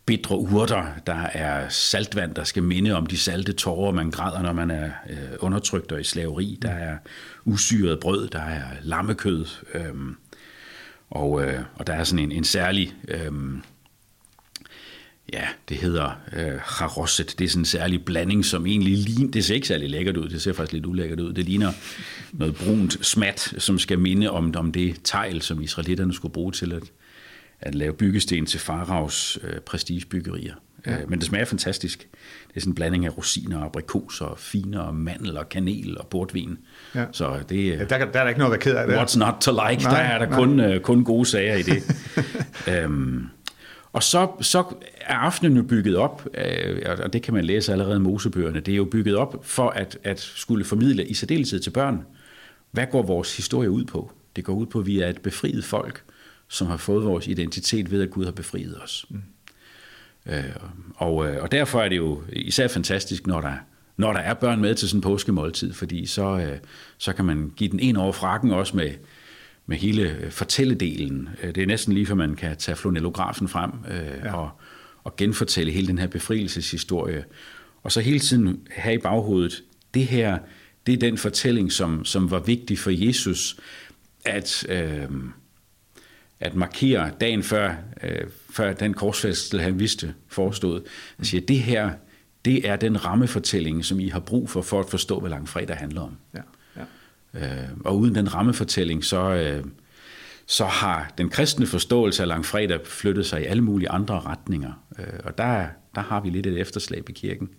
bitre 0.06 0.38
urter, 0.38 0.86
der 1.08 1.22
er 1.34 1.70
saltvand, 1.70 2.36
der 2.36 2.44
skal 2.44 2.64
minde 2.64 2.96
om 2.96 3.06
de 3.06 3.18
salte 3.18 3.54
tårer, 3.54 3.92
man 3.92 4.12
græder, 4.12 4.42
når 4.42 4.54
man 4.54 4.72
er 4.72 4.90
øh, 5.10 5.18
undertrykt 5.40 5.92
og 5.92 6.02
i 6.02 6.04
slaveri. 6.04 6.60
Der 6.62 6.70
er 6.70 6.98
usyret 7.46 8.00
brød, 8.00 8.28
der 8.28 8.42
er 8.42 8.64
lammekød, 8.82 9.46
øh, 9.74 9.94
og, 11.10 11.44
øh, 11.44 11.60
og 11.76 11.88
der 11.88 11.94
er 11.94 12.04
sådan 12.04 12.26
en, 12.26 12.32
en 12.32 12.44
særlig 12.44 12.94
øh, 13.08 13.32
ja, 15.34 15.48
det 15.70 15.78
hedder 15.78 16.22
øh, 16.34 16.60
harosset. 16.64 17.36
Det 17.40 17.46
er 17.46 17.50
sådan 17.50 17.62
en 17.62 17.66
særlig 17.66 18.06
blanding, 18.06 18.46
som 18.46 18.66
egentlig 18.66 18.98
ligner, 18.98 19.32
det 19.32 19.46
ser 19.46 19.56
ikke 19.56 19.68
særlig 19.68 19.90
lækkert 19.90 20.18
ud, 20.18 20.30
det 20.30 20.42
ser 20.42 20.54
faktisk 20.54 20.74
lidt 20.74 20.86
ulækkert 20.86 21.20
ud. 21.20 21.34
Det 21.34 21.46
ligner 21.46 21.72
noget 22.34 22.56
brunt 22.56 23.06
smat, 23.06 23.54
som 23.58 23.80
skal 23.80 24.00
minde 24.00 24.32
om, 24.32 24.56
om 24.56 24.72
det 24.72 24.96
tegl, 25.04 25.42
som 25.42 25.62
israelitterne 25.62 26.14
skulle 26.14 26.34
bruge 26.34 26.52
til 26.52 26.74
at, 26.74 26.84
at 27.60 27.76
lave 27.76 27.94
byggesten 27.94 28.46
til 28.46 28.60
Faraos 28.60 29.40
øh, 29.44 29.60
prestigebyggerier. 29.60 30.56
Ja. 30.86 30.92
Øh, 30.92 31.10
men 31.10 31.20
det 31.20 31.28
smager 31.28 31.46
fantastisk. 31.46 32.00
Det 32.48 32.56
er 32.56 32.60
sådan 32.60 32.72
en 32.72 32.76
blanding 32.76 33.06
af 33.06 33.18
rosiner, 33.18 33.60
aprikoser, 33.60 34.36
finer, 34.38 34.92
mandel 34.92 35.38
og 35.38 35.50
kanel 35.50 35.98
og 35.98 36.08
portvin. 36.08 36.58
Ja. 36.96 37.06
Så 37.12 37.40
det, 37.50 37.68
ja, 37.68 37.78
der, 37.78 37.86
der 37.86 37.98
er 37.98 38.06
der 38.06 38.28
ikke 38.28 38.40
noget 38.40 38.54
at 38.54 38.66
være 38.66 38.74
ked 38.74 38.76
af 38.76 38.88
det. 38.88 38.96
What's 38.96 39.20
not 39.20 39.34
to 39.42 39.52
like? 39.52 39.84
Nej, 39.84 39.94
der 39.94 40.00
er 40.00 40.20
der 40.20 40.30
nej. 40.30 40.38
kun, 40.38 40.60
uh, 40.60 40.82
kun 40.82 41.04
gode 41.04 41.26
sager 41.26 41.56
i 41.56 41.62
det. 41.62 41.84
øhm, 42.74 43.28
og 43.94 44.04
så, 44.04 44.32
så 44.42 44.64
er 45.02 45.16
aftenen 45.16 45.58
jo 45.58 45.64
bygget 45.64 45.96
op, 45.98 46.28
øh, 46.34 46.82
og 47.04 47.14
det 47.14 47.22
kan 47.22 47.34
man 47.34 47.46
læse 47.46 47.72
allerede 47.72 47.96
i 47.96 48.00
Mosebøgerne, 48.00 48.60
det 48.60 48.72
er 48.72 48.76
jo 48.76 48.86
bygget 48.86 49.16
op 49.16 49.40
for 49.44 49.70
at, 49.70 49.98
at 50.04 50.20
skulle 50.20 50.66
formidle 50.66 51.06
i 51.06 51.14
særdeleshed 51.14 51.60
til 51.60 51.70
børn. 51.70 52.06
Hvad 52.72 52.86
går 52.92 53.02
vores 53.02 53.38
historie 53.38 53.70
ud 53.72 53.86
på? 53.86 54.12
Det 54.36 54.44
går 54.44 54.54
ud 54.54 54.66
på, 54.66 54.80
at 54.80 54.86
vi 54.86 55.00
er 55.00 55.08
et 55.08 55.22
befriet 55.22 55.64
folk, 55.64 56.04
som 56.48 56.68
har 56.68 56.78
fået 56.78 57.06
vores 57.06 57.28
identitet 57.28 57.92
ved, 57.92 58.02
at 58.02 58.12
Gud 58.12 58.26
har 58.26 58.32
befriet 58.32 58.80
os. 58.84 59.06
Mm. 59.10 59.22
Øh, 60.26 60.44
og, 60.96 61.28
øh, 61.28 61.44
og 61.44 61.52
derfor 61.52 61.82
er 61.82 61.90
det 61.90 61.98
jo 61.98 62.22
især 62.34 62.68
fantastisk, 62.68 63.28
når 63.28 63.42
der, 63.42 63.54
når 63.98 64.14
der 64.14 64.20
er 64.20 64.34
børn 64.34 64.62
med 64.62 64.76
til 64.76 64.90
sådan 64.90 64.98
en 64.98 65.02
påskemåltid, 65.02 65.74
fordi 65.74 66.06
så, 66.06 66.40
øh, 66.40 66.58
så 66.98 67.14
kan 67.14 67.26
man 67.26 67.52
give 67.56 67.72
den 67.72 67.80
en 67.80 67.98
over 67.98 68.12
frakken 68.12 68.52
også 68.52 68.78
med, 68.78 68.92
med 69.72 69.80
hele 69.80 70.28
fortælledelen. 70.30 71.30
Det 71.42 71.58
er 71.58 71.66
næsten 71.66 71.94
lige, 71.94 72.06
for 72.06 72.16
man 72.16 72.36
kan 72.36 72.58
tage 72.58 72.76
flonellografen 72.76 73.48
frem 73.48 73.72
ja. 74.24 74.34
og, 74.36 74.50
og 75.04 75.16
genfortælle 75.16 75.72
hele 75.72 75.88
den 75.88 75.98
her 75.98 76.08
befrielseshistorie. 76.08 77.24
Og 77.84 77.92
så 77.92 78.02
hele 78.02 78.20
tiden 78.20 78.68
have 78.76 78.96
i 78.96 78.98
baghovedet, 78.98 79.64
det 79.94 80.06
her, 80.06 80.38
det 80.86 80.94
er 80.94 80.98
den 80.98 81.18
fortælling, 81.18 81.72
som, 81.72 82.06
som 82.06 82.32
var 82.32 82.40
vigtig 82.40 82.80
for 82.80 82.92
Jesus, 82.92 83.58
at... 84.26 84.66
Øh, 84.70 85.10
at 86.44 86.56
markere 86.56 87.12
dagen 87.22 87.44
før, 87.44 87.76
øh, 88.04 88.28
før 88.50 88.74
den 88.74 88.94
korsfæstelse, 88.94 89.64
han 89.64 89.80
vidste 89.80 90.14
forestod. 90.28 90.82
Han 91.16 91.26
siger, 91.26 91.42
det 91.42 91.60
her, 91.60 91.92
det 92.46 92.70
er 92.70 92.76
den 92.76 93.06
rammefortælling, 93.06 93.86
som 93.86 94.00
I 94.00 94.08
har 94.08 94.20
brug 94.20 94.50
for, 94.50 94.62
for 94.62 94.80
at 94.80 94.90
forstå, 94.90 95.20
hvad 95.20 95.30
langfredag 95.30 95.78
handler 95.78 96.02
om. 96.02 96.18
Ja. 96.36 96.40
Øh, 97.34 97.44
og 97.86 97.98
uden 97.98 98.16
den 98.16 98.34
rammefortælling, 98.34 99.06
så, 99.06 99.34
øh, 99.34 99.64
så 100.46 100.66
har 100.66 101.14
den 101.18 101.30
kristne 101.30 101.66
forståelse 101.66 102.22
af 102.22 102.28
langfredag 102.28 102.80
flyttet 102.86 103.26
sig 103.26 103.42
i 103.42 103.46
alle 103.46 103.64
mulige 103.64 103.90
andre 103.90 104.20
retninger. 104.20 104.84
Øh, 105.00 105.20
og 105.24 105.38
der, 105.38 105.68
der 105.96 106.02
har 106.02 106.22
vi 106.22 106.30
lidt 106.30 106.48
et 106.48 106.60
efterslag 106.60 107.10
i 107.10 107.14
kirken 107.14 107.50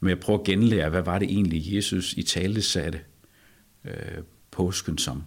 med 0.00 0.12
at 0.12 0.20
prøve 0.20 0.38
at 0.38 0.44
genlære, 0.44 0.88
hvad 0.88 1.02
var 1.02 1.18
det 1.18 1.30
egentlig, 1.30 1.74
Jesus 1.74 2.12
i 2.12 2.22
tale 2.22 2.62
satte 2.62 3.00
øh, 3.84 4.22
påsken 4.50 4.98
som. 4.98 5.24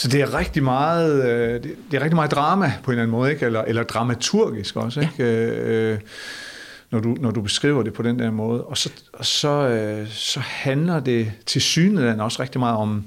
Så 0.00 0.08
det 0.08 0.20
er 0.20 0.38
rigtig 0.38 0.62
meget, 0.62 1.24
øh, 1.24 1.62
det 1.62 1.96
er 1.96 2.00
rigtig 2.00 2.14
meget 2.14 2.30
drama 2.30 2.72
på 2.82 2.90
en 2.90 2.92
eller 2.92 3.02
anden 3.02 3.10
måde, 3.10 3.30
ikke? 3.30 3.46
Eller, 3.46 3.62
eller 3.62 3.82
dramaturgisk 3.82 4.76
også, 4.76 5.00
ikke? 5.00 5.14
Ja. 5.18 5.92
Øh, 5.92 5.98
når, 6.90 7.00
du, 7.00 7.16
når 7.20 7.30
du 7.30 7.40
beskriver 7.40 7.82
det 7.82 7.92
på 7.92 8.02
den 8.02 8.18
der 8.18 8.30
måde. 8.30 8.64
Og 8.64 8.78
så, 8.78 8.92
og 9.12 9.26
så, 9.26 9.68
øh, 9.68 10.08
så 10.08 10.40
handler 10.40 11.00
det 11.00 11.32
til 11.46 11.60
synet 11.60 12.20
også 12.20 12.42
rigtig 12.42 12.58
meget 12.58 12.76
om, 12.76 13.04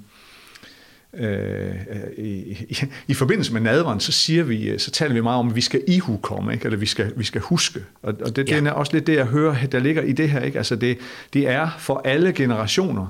øh, 1.13 1.75
i, 2.17 2.57
i, 2.69 2.77
i 3.07 3.13
forbindelse 3.13 3.53
med 3.53 3.61
nadveren, 3.61 3.99
så 3.99 4.11
siger 4.11 4.43
vi, 4.43 4.77
så 4.77 4.91
taler 4.91 5.13
vi 5.13 5.21
meget 5.21 5.39
om, 5.39 5.49
at 5.49 5.55
vi 5.55 5.61
skal 5.61 5.83
ihukomme, 5.87 6.53
ikke? 6.53 6.65
eller 6.65 6.77
vi 6.77 6.85
skal, 6.85 7.13
vi 7.15 7.23
skal 7.23 7.41
huske. 7.41 7.79
Og, 8.01 8.13
og 8.25 8.35
det, 8.35 8.49
ja. 8.49 8.59
det 8.59 8.67
er 8.67 8.71
også 8.71 8.93
lidt 8.93 9.07
det, 9.07 9.15
jeg 9.15 9.25
hører, 9.25 9.65
der 9.65 9.79
ligger 9.79 10.01
i 10.01 10.11
det 10.11 10.29
her. 10.29 10.39
Ikke? 10.39 10.57
Altså 10.57 10.75
det, 10.75 10.97
det 11.33 11.49
er 11.49 11.69
for 11.79 12.01
alle 12.05 12.33
generationer 12.33 13.07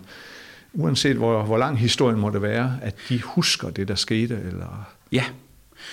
uanset 0.74 1.16
hvor, 1.16 1.44
hvor 1.44 1.58
lang 1.58 1.80
historien 1.80 2.20
måtte 2.20 2.42
være, 2.42 2.78
at 2.82 2.96
de 3.10 3.22
husker 3.22 3.70
det, 3.70 3.88
der 3.88 3.96
skete? 3.96 4.40
Eller... 4.46 4.90
Ja, 5.12 5.24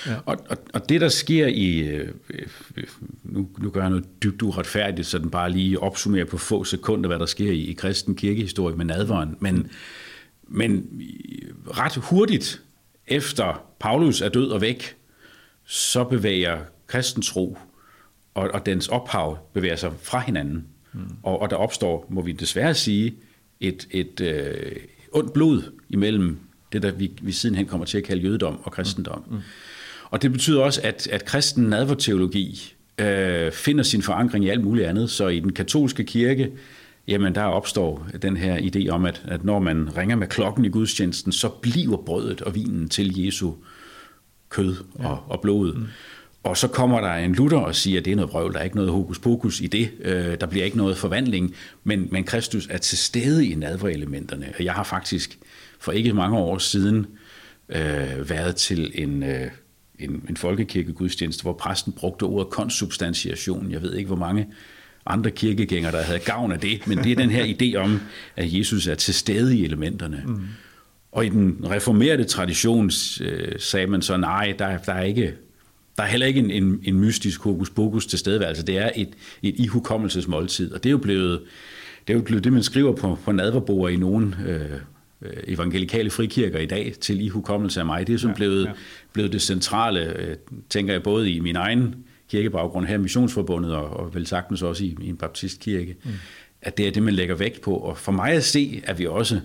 Ja. 0.06 0.16
Og, 0.26 0.36
og, 0.48 0.56
og 0.74 0.88
det, 0.88 1.00
der 1.00 1.08
sker 1.08 1.46
i, 1.46 1.78
øh, 1.78 2.08
nu, 3.22 3.48
nu 3.58 3.70
gør 3.70 3.80
jeg 3.80 3.90
noget 3.90 4.22
dybt 4.22 4.42
uretfærdigt, 4.42 5.06
så 5.06 5.18
den 5.18 5.30
bare 5.30 5.50
lige 5.50 5.80
opsummerer 5.80 6.24
på 6.24 6.38
få 6.38 6.64
sekunder, 6.64 7.08
hvad 7.08 7.18
der 7.18 7.26
sker 7.26 7.52
i, 7.52 7.60
i 7.64 7.72
kristen 7.72 8.16
kirkehistorie 8.16 8.76
med 8.76 8.84
nadveren, 8.84 9.36
men, 9.40 9.70
men 10.48 11.02
ret 11.66 11.96
hurtigt 11.96 12.62
efter 13.06 13.62
Paulus 13.80 14.20
er 14.20 14.28
død 14.28 14.50
og 14.50 14.60
væk, 14.60 14.96
så 15.64 16.04
bevæger 16.04 16.58
kristens 16.86 17.36
ro 17.36 17.58
og, 18.34 18.50
og 18.54 18.66
dens 18.66 18.88
ophav 18.88 19.38
bevæger 19.52 19.76
sig 19.76 19.92
fra 20.02 20.20
hinanden. 20.20 20.66
Mm. 20.92 21.00
Og, 21.22 21.40
og 21.42 21.50
der 21.50 21.56
opstår, 21.56 22.06
må 22.10 22.22
vi 22.22 22.32
desværre 22.32 22.74
sige, 22.74 23.14
et, 23.60 23.88
et 23.90 24.20
øh, 24.20 24.76
ondt 25.12 25.32
blod 25.32 25.62
imellem 25.88 26.38
det, 26.72 26.82
der 26.82 26.92
vi, 26.92 27.12
vi 27.22 27.32
sidenhen 27.32 27.66
kommer 27.66 27.86
til 27.86 27.98
at 27.98 28.04
kalde 28.04 28.22
jødedom 28.22 28.60
og 28.64 28.72
kristendom. 28.72 29.24
Mm. 29.26 29.34
Mm. 29.34 29.42
Og 30.10 30.22
det 30.22 30.32
betyder 30.32 30.60
også, 30.60 30.80
at, 30.84 31.08
at 31.12 31.24
kristen 31.24 31.64
nadverteologi 31.64 32.74
øh, 32.98 33.52
finder 33.52 33.84
sin 33.84 34.02
forankring 34.02 34.44
i 34.44 34.48
alt 34.48 34.64
muligt 34.64 34.86
andet. 34.86 35.10
Så 35.10 35.28
i 35.28 35.40
den 35.40 35.52
katolske 35.52 36.04
kirke, 36.04 36.50
jamen 37.08 37.34
der 37.34 37.42
opstår 37.42 38.06
den 38.22 38.36
her 38.36 38.56
idé 38.56 38.88
om, 38.88 39.04
at, 39.06 39.22
at 39.28 39.44
når 39.44 39.58
man 39.58 39.96
ringer 39.96 40.16
med 40.16 40.26
klokken 40.26 40.64
i 40.64 40.68
gudstjenesten, 40.68 41.32
så 41.32 41.48
bliver 41.48 41.96
brødet 41.96 42.42
og 42.42 42.54
vinen 42.54 42.88
til 42.88 43.24
Jesu 43.24 43.52
kød 44.48 44.76
og, 44.94 45.04
ja. 45.04 45.32
og 45.32 45.40
blodet. 45.40 45.76
Mm. 45.76 45.86
Og 46.42 46.56
så 46.56 46.68
kommer 46.68 47.00
der 47.00 47.14
en 47.14 47.34
Luther 47.34 47.58
og 47.58 47.74
siger, 47.74 47.98
at 47.98 48.04
det 48.04 48.10
er 48.10 48.16
noget 48.16 48.32
vrøvl, 48.32 48.52
der 48.52 48.58
er 48.58 48.64
ikke 48.64 48.76
noget 48.76 48.90
hokus 48.90 49.18
pokus 49.18 49.60
i 49.60 49.66
det, 49.66 49.90
øh, 50.00 50.40
der 50.40 50.46
bliver 50.46 50.64
ikke 50.64 50.76
noget 50.76 50.96
forvandling, 50.96 51.54
men, 51.84 52.08
men 52.10 52.24
Kristus 52.24 52.68
er 52.70 52.78
til 52.78 52.98
stede 52.98 53.46
i 53.46 53.54
nadverelementerne. 53.54 54.52
Og 54.58 54.64
jeg 54.64 54.72
har 54.72 54.84
faktisk 54.84 55.38
for 55.80 55.92
ikke 55.92 56.12
mange 56.12 56.38
år 56.38 56.58
siden 56.58 57.06
øh, 57.68 58.30
været 58.30 58.56
til 58.56 58.92
en, 58.94 59.22
øh, 59.22 59.50
en, 60.00 60.24
en 60.28 60.36
folkekirkegudstjeneste, 60.36 61.42
hvor 61.42 61.52
præsten 61.52 61.92
brugte 61.92 62.22
ordet 62.22 62.50
konsubstantiation. 62.50 63.70
Jeg 63.70 63.82
ved 63.82 63.94
ikke, 63.94 64.06
hvor 64.06 64.16
mange 64.16 64.46
andre 65.06 65.30
kirkegængere, 65.30 65.92
der 65.92 66.02
havde 66.02 66.18
gavn 66.18 66.52
af 66.52 66.60
det, 66.60 66.86
men 66.86 66.98
det 66.98 67.12
er 67.12 67.16
den 67.16 67.30
her 67.30 67.44
idé 67.44 67.76
om, 67.76 68.00
at 68.36 68.52
Jesus 68.52 68.86
er 68.86 68.94
til 68.94 69.14
stede 69.14 69.58
i 69.58 69.64
elementerne. 69.64 70.22
Mm. 70.26 70.40
Og 71.12 71.26
i 71.26 71.28
den 71.28 71.58
reformerede 71.70 72.24
tradition 72.24 72.90
øh, 73.20 73.58
sagde 73.58 73.86
man 73.86 74.02
så, 74.02 74.16
nej, 74.16 74.54
der, 74.58 74.78
der 74.78 74.92
er 74.92 75.02
ikke 75.02 75.34
der 75.96 76.02
er 76.02 76.10
heller 76.10 76.26
ikke 76.26 76.40
en, 76.40 76.50
en, 76.50 76.80
en 76.84 77.00
mystisk 77.00 77.42
hokus 77.42 77.70
pokus 77.70 78.06
tilstedeværelse. 78.06 78.66
Det 78.66 78.78
er 78.78 78.90
et, 78.96 79.08
et 79.42 79.54
ihukommelsesmåltid, 79.58 80.72
og 80.72 80.82
det 80.82 80.88
er 80.88 80.92
jo 80.92 80.98
blevet 80.98 81.40
det, 82.06 82.12
er 82.12 82.18
jo 82.18 82.24
blevet 82.24 82.44
det 82.44 82.52
man 82.52 82.62
skriver 82.62 82.96
på, 82.96 83.18
på 83.24 83.32
nadverbord 83.32 83.90
i 83.90 83.96
nogle 83.96 84.36
øh, 84.46 84.60
øh, 84.60 84.80
evangelikale 85.46 86.10
frikirker 86.10 86.58
i 86.58 86.66
dag 86.66 86.94
til 87.00 87.20
ihukommelse 87.20 87.80
af 87.80 87.86
mig. 87.86 88.06
Det 88.06 88.14
er 88.14 88.18
sådan 88.18 88.34
ja, 88.34 88.36
blevet, 88.36 88.64
ja. 88.64 88.72
blevet 89.12 89.32
det 89.32 89.42
centrale, 89.42 90.16
øh, 90.16 90.36
tænker 90.68 90.92
jeg, 90.92 91.02
både 91.02 91.30
i 91.30 91.40
min 91.40 91.56
egen 91.56 91.94
kirkebaggrund 92.30 92.86
her, 92.86 92.98
Missionsforbundet, 92.98 93.74
og, 93.74 93.90
og 93.90 94.14
vel 94.14 94.26
sagtens 94.26 94.62
også 94.62 94.84
i, 94.84 94.96
i 95.02 95.08
en 95.08 95.16
baptistkirke, 95.16 95.96
mm. 96.04 96.10
at 96.62 96.78
det 96.78 96.86
er 96.86 96.90
det, 96.90 97.02
man 97.02 97.14
lægger 97.14 97.34
vægt 97.34 97.60
på. 97.60 97.76
Og 97.76 97.98
for 97.98 98.12
mig 98.12 98.32
at 98.32 98.44
se, 98.44 98.82
at 98.84 98.98
vi 98.98 99.06
også 99.06 99.40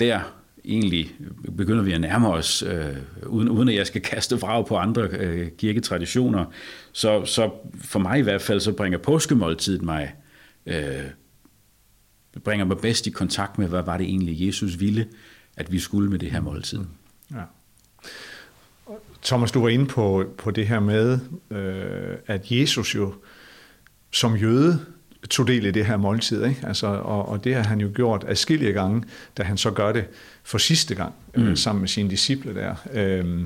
der 0.00 0.20
egentlig 0.64 1.14
begynder 1.56 1.82
vi 1.82 1.92
at 1.92 2.00
nærme 2.00 2.28
os, 2.28 2.62
øh, 2.62 2.96
uden, 3.26 3.48
uden 3.48 3.68
at 3.68 3.74
jeg 3.74 3.86
skal 3.86 4.00
kaste 4.12 4.40
vrag 4.40 4.66
på 4.66 4.76
andre 4.76 5.02
øh, 5.02 5.48
kirketraditioner. 5.58 6.44
Så, 6.92 7.24
så 7.24 7.50
for 7.80 7.98
mig 7.98 8.18
i 8.18 8.22
hvert 8.22 8.42
fald, 8.42 8.60
så 8.60 8.72
bringer 8.72 8.98
påskemåltidet 8.98 9.82
mig, 9.82 10.14
øh, 10.66 11.04
bringer 12.44 12.66
mig 12.66 12.78
bedst 12.78 13.06
i 13.06 13.10
kontakt 13.10 13.58
med, 13.58 13.68
hvad 13.68 13.82
var 13.82 13.96
det 13.96 14.04
egentlig, 14.04 14.46
Jesus 14.46 14.80
ville, 14.80 15.06
at 15.56 15.72
vi 15.72 15.78
skulle 15.78 16.10
med 16.10 16.18
det 16.18 16.30
her 16.30 16.40
måltid. 16.40 16.80
Ja. 17.30 17.42
Thomas, 19.22 19.52
du 19.52 19.60
var 19.60 19.68
inde 19.68 19.86
på, 19.86 20.24
på 20.38 20.50
det 20.50 20.68
her 20.68 20.80
med, 20.80 21.18
øh, 21.50 22.16
at 22.26 22.50
Jesus 22.50 22.94
jo 22.94 23.14
som 24.10 24.36
jøde 24.36 24.80
tog 25.30 25.46
del 25.46 25.66
i 25.66 25.70
det 25.70 25.86
her 25.86 25.96
måltid. 25.96 26.44
Ikke? 26.44 26.60
Altså, 26.66 26.86
og, 26.86 27.28
og 27.28 27.44
det 27.44 27.54
har 27.54 27.62
han 27.62 27.80
jo 27.80 27.90
gjort 27.94 28.24
adskillige 28.28 28.72
gange, 28.72 29.02
da 29.38 29.42
han 29.42 29.56
så 29.56 29.70
gør 29.70 29.92
det 29.92 30.04
for 30.42 30.58
sidste 30.58 30.94
gang 30.94 31.14
øh, 31.34 31.42
mm. 31.42 31.48
øh, 31.48 31.56
sammen 31.56 31.80
med 31.80 31.88
sine 31.88 32.10
disciple 32.10 32.54
der. 32.54 32.74
Øh, 32.92 33.40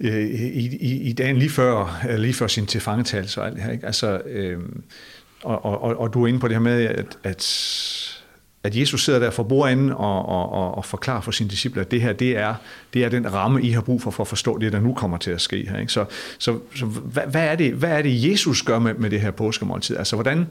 i, 0.00 0.78
i, 0.80 1.00
i 1.00 1.12
dagen 1.12 1.36
lige 1.36 1.50
før, 1.50 2.00
lige 2.16 2.34
før 2.34 2.46
sin 2.46 2.66
tilfangetagelse 2.66 3.40
og 3.40 3.46
alt 3.46 3.56
det 3.56 3.64
her. 3.64 3.72
Ikke? 3.72 3.86
Altså, 3.86 4.18
øh, 4.26 4.58
og, 5.42 5.64
og, 5.64 5.80
og 5.80 6.14
du 6.14 6.22
er 6.22 6.26
inde 6.26 6.40
på 6.40 6.48
det 6.48 6.54
her 6.54 6.60
med, 6.60 6.84
at, 6.84 7.18
at, 7.22 7.42
at 8.64 8.76
Jesus 8.76 9.04
sidder 9.04 9.18
der 9.18 9.30
for 9.30 9.42
bordenden 9.42 9.90
og, 9.90 10.28
og, 10.28 10.52
og, 10.52 10.74
og 10.74 10.84
forklarer 10.84 11.20
for 11.20 11.30
sine 11.30 11.50
disciple, 11.50 11.80
at 11.80 11.90
det 11.90 12.00
her, 12.00 12.12
det 12.12 12.36
er, 12.36 12.54
det 12.94 13.04
er 13.04 13.08
den 13.08 13.32
ramme, 13.32 13.62
I 13.62 13.70
har 13.70 13.80
brug 13.80 14.02
for, 14.02 14.10
for 14.10 14.22
at 14.22 14.28
forstå 14.28 14.58
det, 14.58 14.72
der 14.72 14.80
nu 14.80 14.94
kommer 14.94 15.16
til 15.16 15.30
at 15.30 15.40
ske 15.40 15.68
her. 15.68 15.78
Ikke? 15.78 15.92
Så, 15.92 16.04
så, 16.38 16.58
så 16.74 16.86
hvad, 16.86 17.22
hvad, 17.22 17.44
er 17.44 17.54
det, 17.54 17.72
hvad 17.72 17.90
er 17.90 18.02
det, 18.02 18.30
Jesus 18.30 18.62
gør 18.62 18.78
med, 18.78 18.94
med 18.94 19.10
det 19.10 19.20
her 19.20 19.30
påskemåltid? 19.30 19.96
Altså, 19.96 20.16
hvordan, 20.16 20.46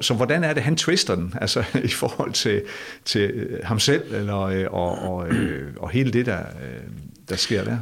så 0.00 0.14
hvordan 0.14 0.44
er 0.44 0.52
det, 0.52 0.62
han 0.62 0.76
twister 0.76 1.14
den, 1.14 1.34
altså 1.40 1.64
i 1.84 1.88
forhold 1.88 2.32
til, 2.32 2.62
til 3.04 3.30
øh, 3.30 3.60
ham 3.64 3.78
selv, 3.78 4.14
eller, 4.14 4.40
øh, 4.40 4.66
og, 4.70 4.98
og, 4.98 5.28
øh, 5.28 5.72
og 5.76 5.90
hele 5.90 6.10
det, 6.10 6.26
der, 6.26 6.42
der 7.28 7.36
sker 7.36 7.64
der? 7.64 7.78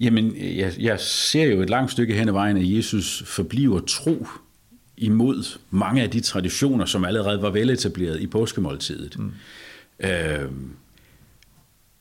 Jamen, 0.00 0.36
jeg, 0.36 0.72
jeg 0.78 1.00
ser 1.00 1.44
jo 1.44 1.62
et 1.62 1.70
langt 1.70 1.92
stykke 1.92 2.14
hen 2.14 2.28
ad 2.28 2.32
vejen, 2.32 2.56
at 2.56 2.76
Jesus 2.76 3.22
forbliver 3.26 3.80
tro 3.80 4.26
imod 4.96 5.58
mange 5.70 6.02
af 6.02 6.10
de 6.10 6.20
traditioner, 6.20 6.84
som 6.84 7.04
allerede 7.04 7.42
var 7.42 7.50
veletableret 7.50 8.20
i 8.20 8.26
påskemåltidet. 8.26 9.18
Mm. 9.18 9.32
Øh, 10.00 10.50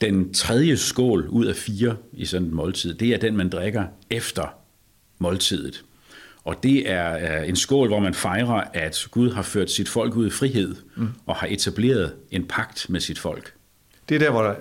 Den 0.02 0.34
tredje 0.34 0.78
skål 0.78 1.28
ud 1.30 1.46
af 1.46 1.56
fire 1.56 1.96
i 2.14 2.26
sådan 2.26 2.48
et 2.48 2.54
måltid, 2.54 2.94
det 2.94 3.08
er 3.10 3.18
den, 3.18 3.38
man 3.38 3.50
drikker 3.50 3.84
efter 4.10 4.56
måltidet. 5.20 5.84
Og 6.44 6.64
det 6.64 6.92
er 6.92 7.44
en 7.44 7.56
skål, 7.56 7.88
hvor 7.88 8.00
man 8.00 8.14
fejrer, 8.14 8.64
at 8.74 9.08
Gud 9.12 9.32
har 9.32 9.42
ført 9.42 9.72
sit 9.72 9.90
folk 9.90 10.16
ud 10.16 10.28
i 10.28 10.30
frihed 10.30 10.76
mm. 10.96 11.08
og 11.26 11.36
har 11.36 11.48
etableret 11.48 12.14
en 12.32 12.46
pagt 12.46 12.90
med 12.90 13.00
sit 13.00 13.20
folk. 13.20 13.54
Det 14.10 14.16
er 14.16 14.20
der, 14.20 14.32
hvor 14.32 14.42
der, 14.44 14.56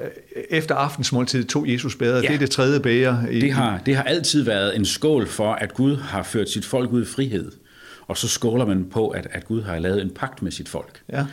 efter 0.50 0.74
aftensmåltid 0.74 1.44
tog 1.44 1.72
Jesus 1.72 1.96
bæret. 1.96 2.22
Ja. 2.22 2.28
Det 2.28 2.34
er 2.34 2.38
det 2.38 2.50
tredje 2.50 2.80
bæger. 2.80 3.26
I, 3.26 3.40
det, 3.40 3.52
har, 3.52 3.78
det 3.86 3.96
har 3.96 4.02
altid 4.02 4.42
været 4.42 4.76
en 4.76 4.84
skål 4.84 5.26
for, 5.26 5.52
at 5.52 5.74
Gud 5.74 5.96
har 5.96 6.22
ført 6.22 6.50
sit 6.50 6.64
folk 6.64 6.92
ud 6.92 7.02
i 7.02 7.06
frihed. 7.06 7.52
Og 8.06 8.16
så 8.16 8.28
skåler 8.28 8.66
man 8.66 8.84
på, 8.84 9.08
at, 9.08 9.28
at 9.30 9.44
Gud 9.44 9.62
har 9.62 9.78
lavet 9.78 10.02
en 10.02 10.10
pagt 10.10 10.42
med 10.42 10.52
sit 10.52 10.68
folk. 10.68 11.02
Ja. 11.12 11.26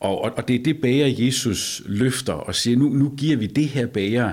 Og, 0.00 0.22
og, 0.22 0.32
og 0.36 0.48
det 0.48 0.56
er 0.56 0.62
det 0.62 0.80
bæger, 0.80 1.26
Jesus 1.26 1.82
løfter 1.86 2.32
og 2.32 2.54
siger, 2.54 2.76
nu, 2.76 2.88
nu 2.88 3.14
giver 3.16 3.36
vi 3.36 3.46
det 3.46 3.68
her 3.68 3.86
bæger 3.86 4.32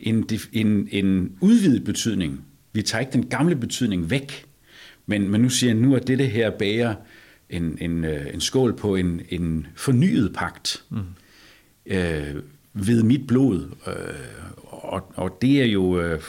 en, 0.00 0.28
en, 0.52 0.88
en 0.92 1.32
udvidet 1.40 1.84
betydning. 1.84 2.44
Vi 2.72 2.82
tager 2.82 3.00
ikke 3.00 3.12
den 3.12 3.26
gamle 3.26 3.56
betydning 3.56 4.10
væk, 4.10 4.46
men, 5.06 5.30
men 5.30 5.40
nu 5.40 5.48
siger 5.48 5.72
jeg, 5.72 5.82
nu 5.82 5.94
er 5.94 5.98
det 5.98 6.30
her 6.30 6.50
bæger 6.50 6.94
en, 7.50 7.78
en, 7.80 8.04
øh, 8.04 8.34
en 8.34 8.40
skål 8.40 8.76
på 8.76 8.96
en, 8.96 9.20
en 9.28 9.66
fornyet 9.76 10.32
pagt 10.32 10.84
mm. 10.90 10.98
øh, 11.86 12.34
ved 12.74 13.02
mit 13.02 13.26
blod. 13.26 13.70
Øh, 13.86 13.94
og, 14.64 15.12
og 15.16 15.38
det 15.42 15.60
er 15.60 15.66
jo 15.66 16.00
øh, 16.00 16.20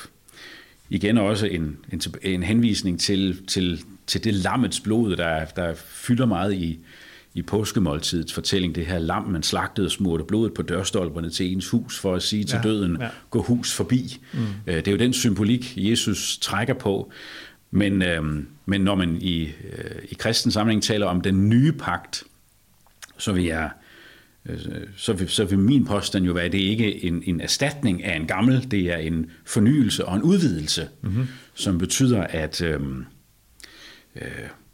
igen 0.90 1.18
også 1.18 1.46
en, 1.46 1.78
en, 1.94 2.02
en 2.22 2.44
henvisning 2.44 3.00
til, 3.00 3.46
til, 3.48 3.84
til 4.08 4.24
det 4.24 4.34
lammets 4.34 4.80
blod, 4.80 5.16
der, 5.16 5.46
der 5.46 5.74
fylder 5.76 6.26
meget 6.26 6.54
i, 6.54 6.80
i 7.34 7.42
påskemåltidets 7.42 8.34
fortælling, 8.34 8.76
det 8.76 8.86
her 8.86 9.00
lam, 9.00 9.24
man 9.24 9.44
slagtede 9.44 9.88
og 9.88 9.92
smurte 9.92 10.24
blodet 10.24 10.54
på 10.54 10.62
dørstolperne 10.62 11.30
til 11.30 11.52
ens 11.52 11.70
hus, 11.70 12.00
for 12.00 12.16
at 12.16 12.24
sige 12.24 12.44
til 12.44 12.56
ja, 12.64 12.70
døden, 12.70 12.98
ja. 13.00 13.10
gå 13.30 13.42
hus 13.42 13.74
forbi. 13.74 14.18
Mm. 14.34 14.40
Øh, 14.68 14.76
det 14.76 14.88
er 14.88 14.92
jo 14.92 14.98
den 14.98 15.14
symbolik, 15.14 15.74
Jesus 15.76 16.38
trækker 16.38 16.74
på. 16.74 17.12
Men, 17.72 18.02
øh, 18.02 18.24
men 18.66 18.82
når 18.82 18.96
man 18.96 19.18
i, 19.22 19.44
øh, 19.44 20.02
i 20.10 20.14
kristen 20.14 20.52
sammenhæng 20.52 20.84
taler 20.84 21.06
om 21.06 21.22
den 21.22 21.50
nye 21.50 21.72
pagt, 21.72 22.24
så 23.18 23.32
vil 23.32 23.44
jeg 23.44 23.70
øh, 24.46 24.58
så 24.96 25.14
vil, 25.14 25.30
så 25.30 25.46
vil 25.46 25.60
min 25.60 25.86
påstand 25.86 26.26
jo 26.26 26.34
være, 26.34 26.46
at 26.46 26.52
det 26.52 26.58
ikke 26.58 26.96
er 26.96 27.08
en, 27.08 27.24
en 27.26 27.42
erstatning 27.42 28.04
af 28.04 28.16
en 28.16 28.28
gammel, 28.28 28.72
det 28.72 28.94
er 28.94 28.98
en 28.98 29.32
fornyelse 29.46 30.06
og 30.06 30.16
en 30.16 30.22
udvidelse, 30.22 30.88
mm-hmm. 31.02 31.28
som 31.54 31.78
betyder, 31.78 32.24
at 32.24 32.62
øh, 32.62 32.82
øh, 32.82 32.82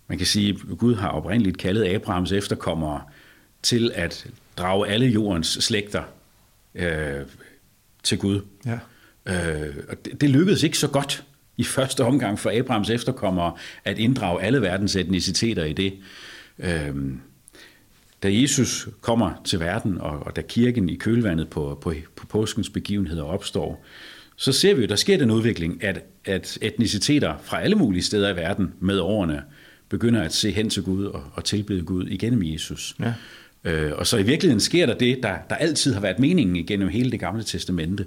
man 0.08 0.18
kan 0.18 0.28
sige, 0.28 0.50
at 0.50 0.78
Gud 0.78 0.96
har 0.96 1.10
oprindeligt 1.10 1.58
kaldet 1.58 1.86
Abrahams 1.86 2.32
efterkommere 2.32 3.02
til 3.64 3.92
at 3.96 4.28
drage 4.58 4.88
alle 4.88 5.08
jordens 5.08 5.48
slægter 5.48 6.04
øh, 6.76 7.22
til 8.04 8.18
Gud. 8.18 8.42
Ja. 8.66 8.80
Øh, 9.26 9.76
og 9.90 10.06
det, 10.06 10.22
det 10.22 10.30
lykkedes 10.30 10.64
ikke 10.64 10.78
så 10.78 10.88
godt 10.88 11.24
i 11.58 11.64
første 11.64 12.04
omgang 12.04 12.40
for 12.40 12.60
Abrahams 12.60 12.90
efterkommere 12.90 13.54
at 13.84 14.00
inddrage 14.00 14.42
alle 14.42 14.62
verdens 14.62 14.96
etniciteter 14.96 15.64
i 15.64 15.74
det. 15.74 15.94
Øh, 16.60 16.96
da 18.24 18.34
Jesus 18.34 18.88
kommer 19.02 19.42
til 19.46 19.60
verden, 19.60 19.98
og, 19.98 20.20
og 20.20 20.36
da 20.36 20.42
kirken 20.42 20.90
i 20.90 20.96
kølvandet 20.96 21.50
på, 21.50 21.80
på, 21.82 21.94
på 22.16 22.26
påskens 22.28 22.70
begivenheder 22.70 23.24
opstår, 23.24 23.86
så 24.36 24.52
ser 24.52 24.74
vi 24.74 24.82
jo, 24.82 24.88
der 24.88 24.96
sker 24.96 25.18
den 25.18 25.32
udvikling, 25.32 25.84
at, 25.84 26.04
at 26.26 26.58
etniciteter 26.62 27.36
fra 27.44 27.62
alle 27.62 27.76
mulige 27.76 28.04
steder 28.04 28.30
i 28.30 28.36
verden 28.36 28.74
med 28.80 29.00
årene 29.00 29.44
begynder 29.90 30.22
at 30.22 30.34
se 30.34 30.52
hen 30.52 30.70
til 30.70 30.84
Gud 30.84 31.06
og, 31.06 31.24
og 31.34 31.44
tilbede 31.44 31.82
Gud 31.82 32.08
igennem 32.08 32.44
Jesus. 32.44 32.96
Ja. 33.00 33.14
Øh, 33.64 33.92
og 33.98 34.08
så 34.08 34.18
i 34.18 34.24
virkeligheden 34.24 34.60
sker 34.60 34.86
der 34.86 34.98
det, 34.98 35.24
der, 35.24 35.36
der 35.50 35.56
altid 35.56 35.94
har 35.94 36.02
været 36.02 36.20
meningen 36.20 36.56
igennem 36.56 36.90
hele 36.90 37.12
det 37.12 37.20
gamle 37.20 37.44
testamente. 37.44 38.06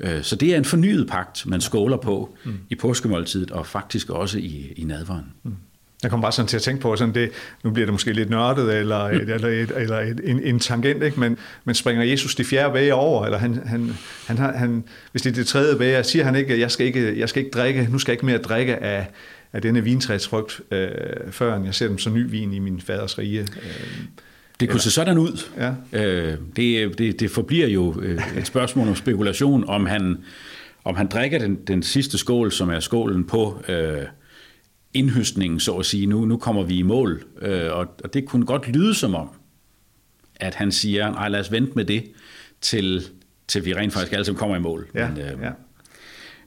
Øh, 0.00 0.22
så 0.22 0.36
det 0.36 0.52
er 0.52 0.56
en 0.56 0.64
fornyet 0.64 1.08
pagt, 1.08 1.46
man 1.46 1.60
skåler 1.60 1.96
på 1.96 2.36
mm. 2.44 2.58
i 2.70 2.74
påskemåltidet 2.74 3.50
og 3.50 3.66
faktisk 3.66 4.10
også 4.10 4.38
i, 4.38 4.72
i 4.76 4.84
nadvaren. 4.84 5.26
Mm. 5.42 5.56
Jeg 6.04 6.10
kommer 6.10 6.22
bare 6.22 6.32
sådan 6.32 6.46
til 6.46 6.56
at 6.56 6.62
tænke 6.62 6.80
på, 6.82 6.96
sådan 6.96 7.14
det, 7.14 7.30
nu 7.64 7.70
bliver 7.70 7.86
det 7.86 7.92
måske 7.92 8.12
lidt 8.12 8.30
nørdet, 8.30 8.78
eller, 8.78 8.98
et, 8.98 9.30
eller, 9.30 9.48
et, 9.48 9.72
eller 9.76 10.00
et, 10.00 10.20
en, 10.24 10.40
en 10.42 10.58
tangent, 10.58 11.02
ikke? 11.02 11.20
Men, 11.20 11.38
men 11.64 11.74
springer 11.74 12.04
Jesus 12.04 12.34
de 12.34 12.44
fjerde 12.44 12.72
bage 12.72 12.94
over, 12.94 13.24
eller 13.24 13.38
han, 13.38 13.60
han, 13.66 13.92
han, 14.26 14.36
han, 14.36 14.84
hvis 15.12 15.22
det 15.22 15.30
er 15.30 15.34
det 15.34 15.46
tredje 15.46 15.76
bage, 15.76 16.04
siger 16.04 16.24
han 16.24 16.36
ikke, 16.36 16.60
jeg 16.60 16.70
skal 16.70 16.86
ikke, 16.86 17.18
jeg 17.18 17.28
skal 17.28 17.44
ikke 17.44 17.58
drikke, 17.58 17.88
nu 17.90 17.98
skal 17.98 18.12
jeg 18.12 18.14
ikke 18.14 18.26
mere 18.26 18.38
drikke 18.38 18.76
af, 18.76 19.06
af 19.52 19.62
denne 19.62 19.84
vintræsfrugt, 19.84 20.60
øh, 20.70 20.88
før 21.30 21.62
jeg 21.64 21.74
ser 21.74 21.88
dem 21.88 21.98
som 21.98 22.14
ny 22.14 22.30
vin 22.30 22.52
i 22.52 22.58
min 22.58 22.80
faders 22.80 23.18
rige. 23.18 23.40
Øh, 23.40 23.46
det 24.60 24.68
kunne 24.68 24.80
se 24.80 24.90
sådan 24.90 25.18
ud. 25.18 25.42
Ja. 25.58 25.72
Øh, 26.04 26.34
det, 26.56 26.98
det, 26.98 27.20
det 27.20 27.30
forbliver 27.30 27.66
jo 27.66 28.00
øh, 28.02 28.38
et 28.38 28.46
spørgsmål 28.46 28.88
om 28.88 28.96
spekulation, 28.96 29.68
om 29.68 29.86
han, 29.86 30.16
om 30.84 30.96
han 30.96 31.06
drikker 31.06 31.38
den, 31.38 31.54
den 31.54 31.82
sidste 31.82 32.18
skål, 32.18 32.52
som 32.52 32.70
er 32.70 32.80
skålen 32.80 33.24
på 33.24 33.62
øh, 33.68 34.02
indhøstningen, 34.94 35.60
så 35.60 35.74
at 35.74 35.86
sige. 35.86 36.06
Nu, 36.06 36.24
nu 36.24 36.36
kommer 36.36 36.62
vi 36.62 36.78
i 36.78 36.82
mål. 36.82 37.24
Øh, 37.42 37.72
og, 37.72 37.86
og 38.04 38.14
det 38.14 38.26
kunne 38.26 38.46
godt 38.46 38.68
lyde 38.68 38.94
som 38.94 39.14
om, 39.14 39.28
at 40.36 40.54
han 40.54 40.72
siger, 40.72 41.10
nej 41.10 41.28
lad 41.28 41.40
os 41.40 41.52
vente 41.52 41.72
med 41.74 41.84
det, 41.84 42.04
til, 42.60 43.04
til 43.48 43.64
vi 43.64 43.74
rent 43.74 43.92
faktisk 43.92 44.12
alle 44.12 44.24
sammen 44.24 44.38
kommer 44.38 44.56
i 44.56 44.60
mål. 44.60 44.88
Ja, 44.94 45.08
men, 45.08 45.18
øh, 45.18 45.38
ja. 45.42 45.50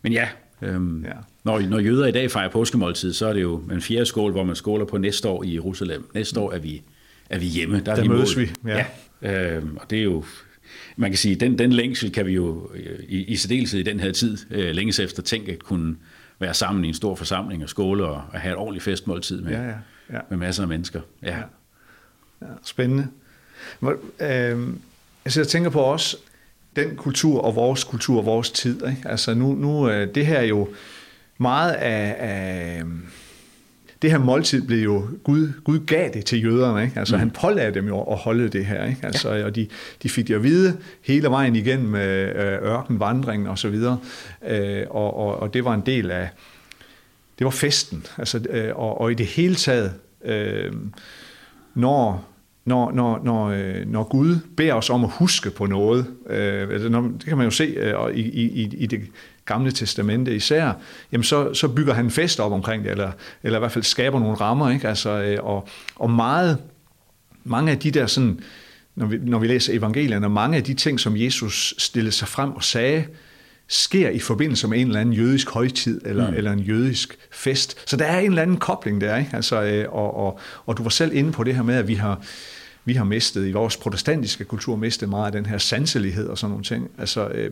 men 0.02 0.14
ja, 0.14 0.28
Øhm, 0.62 1.06
ja. 1.06 1.12
når, 1.44 1.60
når 1.60 1.80
jøder 1.80 2.06
i 2.06 2.12
dag 2.12 2.32
fejrer 2.32 2.50
påskemåltid, 2.50 3.14
så 3.14 3.28
er 3.28 3.34
det 3.34 3.42
jo 3.42 3.58
en 3.72 3.82
fjerde 3.82 4.06
skål, 4.06 4.32
hvor 4.32 4.44
man 4.44 4.56
skåler 4.56 4.86
på 4.86 4.98
næste 4.98 5.28
år 5.28 5.44
i 5.44 5.54
Jerusalem. 5.54 6.10
Næste 6.14 6.40
år 6.40 6.52
er 6.52 6.60
vi, 6.60 6.82
er 7.30 7.40
vi 7.40 7.46
hjemme. 7.46 7.82
Der, 7.86 7.92
er 7.92 7.96
der 7.96 8.02
vi 8.02 8.08
mødes 8.08 8.38
vi. 8.38 8.52
Ja. 8.66 8.86
ja. 9.22 9.56
Øhm, 9.56 9.78
og 9.78 9.90
det 9.90 10.00
er 10.00 10.04
jo, 10.04 10.24
man 10.96 11.12
kan 11.12 11.18
sige, 11.18 11.36
den, 11.36 11.58
den 11.58 11.74
længsel 11.74 12.12
kan 12.12 12.26
vi 12.26 12.32
jo 12.32 12.72
øh, 12.76 13.00
i, 13.08 13.24
i 13.24 13.36
særdeleshed 13.36 13.80
i 13.80 13.84
den 13.84 14.00
her 14.00 14.12
tid 14.12 14.38
øh, 14.52 14.76
længes 14.76 15.00
efter 15.00 15.24
tænke 15.24 15.52
at 15.52 15.60
kunne 15.60 15.96
være 16.40 16.54
sammen 16.54 16.86
i 16.86 16.88
en 16.88 16.94
stor 16.94 17.16
forsamling 17.16 17.64
og 17.64 17.70
skåle 17.70 18.06
og, 18.06 18.24
og 18.34 18.40
have 18.40 18.52
et 18.52 18.58
ordentligt 18.58 18.84
festmåltid 18.84 19.42
med, 19.42 19.52
ja, 19.52 19.64
ja, 19.64 19.74
ja. 20.14 20.20
med 20.30 20.38
masser 20.38 20.64
af 20.64 20.70
mennesker. 20.70 21.02
Ja. 21.24 21.38
Ja. 21.38 21.44
Ja, 22.42 22.48
spændende. 22.64 23.08
Hvor, 23.80 23.92
øh, 24.20 24.68
altså 25.26 25.40
jeg 25.40 25.48
tænker 25.48 25.70
på 25.70 25.86
os, 25.86 26.16
den 26.76 26.96
kultur 26.96 27.42
og 27.42 27.56
vores 27.56 27.84
kultur 27.84 28.18
og 28.18 28.26
vores 28.26 28.52
tid. 28.52 28.88
Ikke? 28.88 29.02
Altså 29.06 29.34
nu, 29.34 29.54
nu 29.54 29.90
øh, 29.90 30.16
det 30.16 30.26
her 30.26 30.38
er 30.38 30.44
jo 30.44 30.70
meget 31.38 31.72
af, 31.72 32.16
af 32.20 32.84
det 34.02 34.12
her 34.12 34.18
måltid 34.18 34.62
blev 34.62 34.84
jo, 34.84 35.08
Gud, 35.24 35.52
Gud 35.64 35.80
gav 35.80 36.10
det 36.14 36.26
til 36.26 36.44
jøderne, 36.44 36.84
ikke? 36.84 37.00
altså 37.00 37.16
mm. 37.16 37.20
han 37.20 37.32
pålagde 37.32 37.74
dem 37.74 37.88
jo 37.88 38.02
at 38.02 38.18
holde 38.18 38.50
det 38.50 38.66
her, 38.66 38.86
ikke? 38.86 39.00
Altså, 39.04 39.34
ja. 39.34 39.46
og 39.46 39.56
de, 39.56 39.68
de 40.04 40.10
fik 40.10 40.28
det 40.28 40.34
at 40.34 40.44
vide 40.44 40.78
hele 41.02 41.30
vejen 41.30 41.56
igennem 41.56 41.96
øh, 41.96 42.64
ørkenvandringen 42.64 43.48
og 43.48 43.58
så 43.58 43.70
videre, 43.70 44.00
øh, 44.48 44.86
og, 44.90 45.18
og, 45.18 45.40
og 45.40 45.54
det 45.54 45.66
var 45.66 45.74
en 45.74 45.84
del 45.86 46.12
af, 46.12 46.30
det 47.40 47.46
var 47.46 47.52
festen, 47.52 48.06
altså, 48.18 48.42
øh, 48.50 48.76
og, 48.76 49.02
og 49.02 49.12
i 49.12 49.16
det 49.16 49.26
hele 49.26 49.56
taget, 49.56 49.94
øh, 50.26 50.74
når 51.76 52.28
når, 52.66 52.92
når, 52.92 53.22
når, 53.24 53.46
øh, 53.46 53.86
når 53.88 54.04
Gud 54.04 54.36
beder 54.58 54.74
os 54.74 54.90
om 54.90 55.04
at 55.04 55.10
huske 55.14 55.50
på 55.50 55.66
noget, 55.66 56.06
øh, 56.30 56.70
altså, 56.70 56.90
det 56.90 57.26
kan 57.26 57.38
man 57.38 57.46
jo 57.46 57.52
se 57.52 57.64
øh, 57.64 58.16
i, 58.16 58.22
i, 58.22 58.76
i 58.78 58.86
det 58.86 59.02
gamle 59.48 59.72
testamente 59.72 60.36
især, 60.36 60.72
jamen 61.12 61.24
så, 61.24 61.54
så 61.54 61.68
bygger 61.68 61.94
han 61.94 62.06
en 62.06 62.12
fest 62.12 62.40
op 62.40 62.52
omkring 62.52 62.84
det, 62.84 62.92
eller, 62.92 63.12
eller 63.44 63.58
i 63.58 63.62
hvert 63.62 63.72
fald 63.72 63.84
skaber 63.84 64.20
nogle 64.20 64.36
rammer, 64.36 64.70
ikke? 64.70 64.88
Altså, 64.88 65.38
og, 65.44 65.68
og 65.96 66.10
meget, 66.12 66.58
mange 67.44 67.72
af 67.72 67.80
de 67.80 67.92
der 67.92 68.08
sådan, 68.08 68.40
når 68.96 69.06
vi, 69.06 69.18
når 69.18 69.40
vi 69.40 69.48
læser 69.48 69.74
evangelierne, 69.74 70.30
mange 70.30 70.58
af 70.58 70.64
de 70.64 70.74
ting, 70.74 71.00
som 71.00 71.18
Jesus 71.18 71.76
stillede 71.78 72.12
sig 72.12 72.28
frem 72.28 72.52
og 72.52 72.64
sagde, 72.64 73.06
sker 73.68 74.10
i 74.10 74.20
forbindelse 74.20 74.68
med 74.68 74.80
en 74.80 74.88
eller 74.88 75.00
anden 75.00 75.16
jødisk 75.16 75.50
højtid 75.50 76.02
eller, 76.06 76.30
mm. 76.30 76.38
eller 76.38 76.52
en 76.52 76.60
jødisk 76.60 77.18
fest. 77.32 77.90
Så 77.90 77.98
der 77.98 78.06
er 78.06 78.20
en 78.20 78.30
eller 78.30 78.42
anden 78.42 78.58
kobling 78.58 79.02
der, 79.02 79.18
ikke? 79.18 79.32
Altså, 79.34 79.86
og, 79.90 80.18
og, 80.18 80.40
og 80.66 80.78
du 80.78 80.84
var 80.84 80.90
selv 80.90 81.16
inde 81.16 81.32
på 81.32 81.44
det 81.44 81.56
her 81.56 81.64
med, 81.64 81.76
at 81.76 81.88
vi 81.88 81.96
har, 81.96 82.22
vi 82.86 82.94
har 82.94 83.04
mistet 83.04 83.48
i 83.48 83.52
vores 83.52 83.78
protestantiske 83.78 84.44
kultur, 84.44 84.76
mistet 84.76 85.10
meget 85.10 85.26
af 85.26 85.32
den 85.32 85.46
her 85.46 85.58
sanselighed 85.58 86.28
og 86.28 86.38
sådan 86.38 86.52
nogle 86.52 86.64
ting. 86.64 86.90
Altså, 86.98 87.28
øh, 87.28 87.52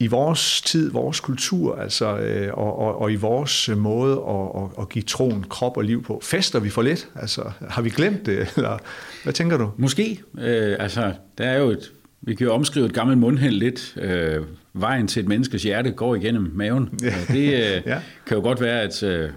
i 0.00 0.06
vores 0.06 0.62
tid, 0.62 0.90
vores 0.90 1.20
kultur, 1.20 1.76
altså, 1.76 2.18
øh, 2.18 2.52
og, 2.54 2.78
og, 2.78 3.00
og 3.00 3.12
i 3.12 3.16
vores 3.16 3.70
måde 3.76 4.12
at, 4.12 4.62
at, 4.62 4.82
at 4.82 4.88
give 4.88 5.02
troen 5.02 5.44
krop 5.48 5.76
og 5.76 5.84
liv 5.84 6.02
på, 6.02 6.20
fester 6.22 6.60
vi 6.60 6.70
for 6.70 6.82
lidt? 6.82 7.08
Altså, 7.14 7.42
har 7.68 7.82
vi 7.82 7.90
glemt 7.90 8.26
det? 8.26 8.52
Eller, 8.56 8.78
hvad 9.22 9.32
tænker 9.32 9.56
du? 9.56 9.70
Måske. 9.76 10.20
Øh, 10.38 10.76
altså, 10.78 11.12
der 11.38 11.44
er 11.44 11.58
jo 11.58 11.70
et, 11.70 11.92
vi 12.22 12.34
kan 12.34 12.46
jo 12.46 12.52
omskrive 12.52 12.86
et 12.86 12.94
gammelt 12.94 13.18
mundhæld 13.18 13.54
lidt. 13.54 13.94
Øh, 14.00 14.44
vejen 14.72 15.06
til 15.06 15.20
et 15.22 15.28
menneskes 15.28 15.62
hjerte 15.62 15.90
går 15.90 16.14
igennem 16.14 16.50
maven. 16.54 16.88
Ja. 17.02 17.14
Det 17.28 17.54
øh, 17.54 17.82
ja. 17.86 18.00
kan 18.26 18.36
jo 18.36 18.42
godt 18.42 18.60
være, 18.60 18.80
at... 18.80 19.02
Øh, 19.02 19.30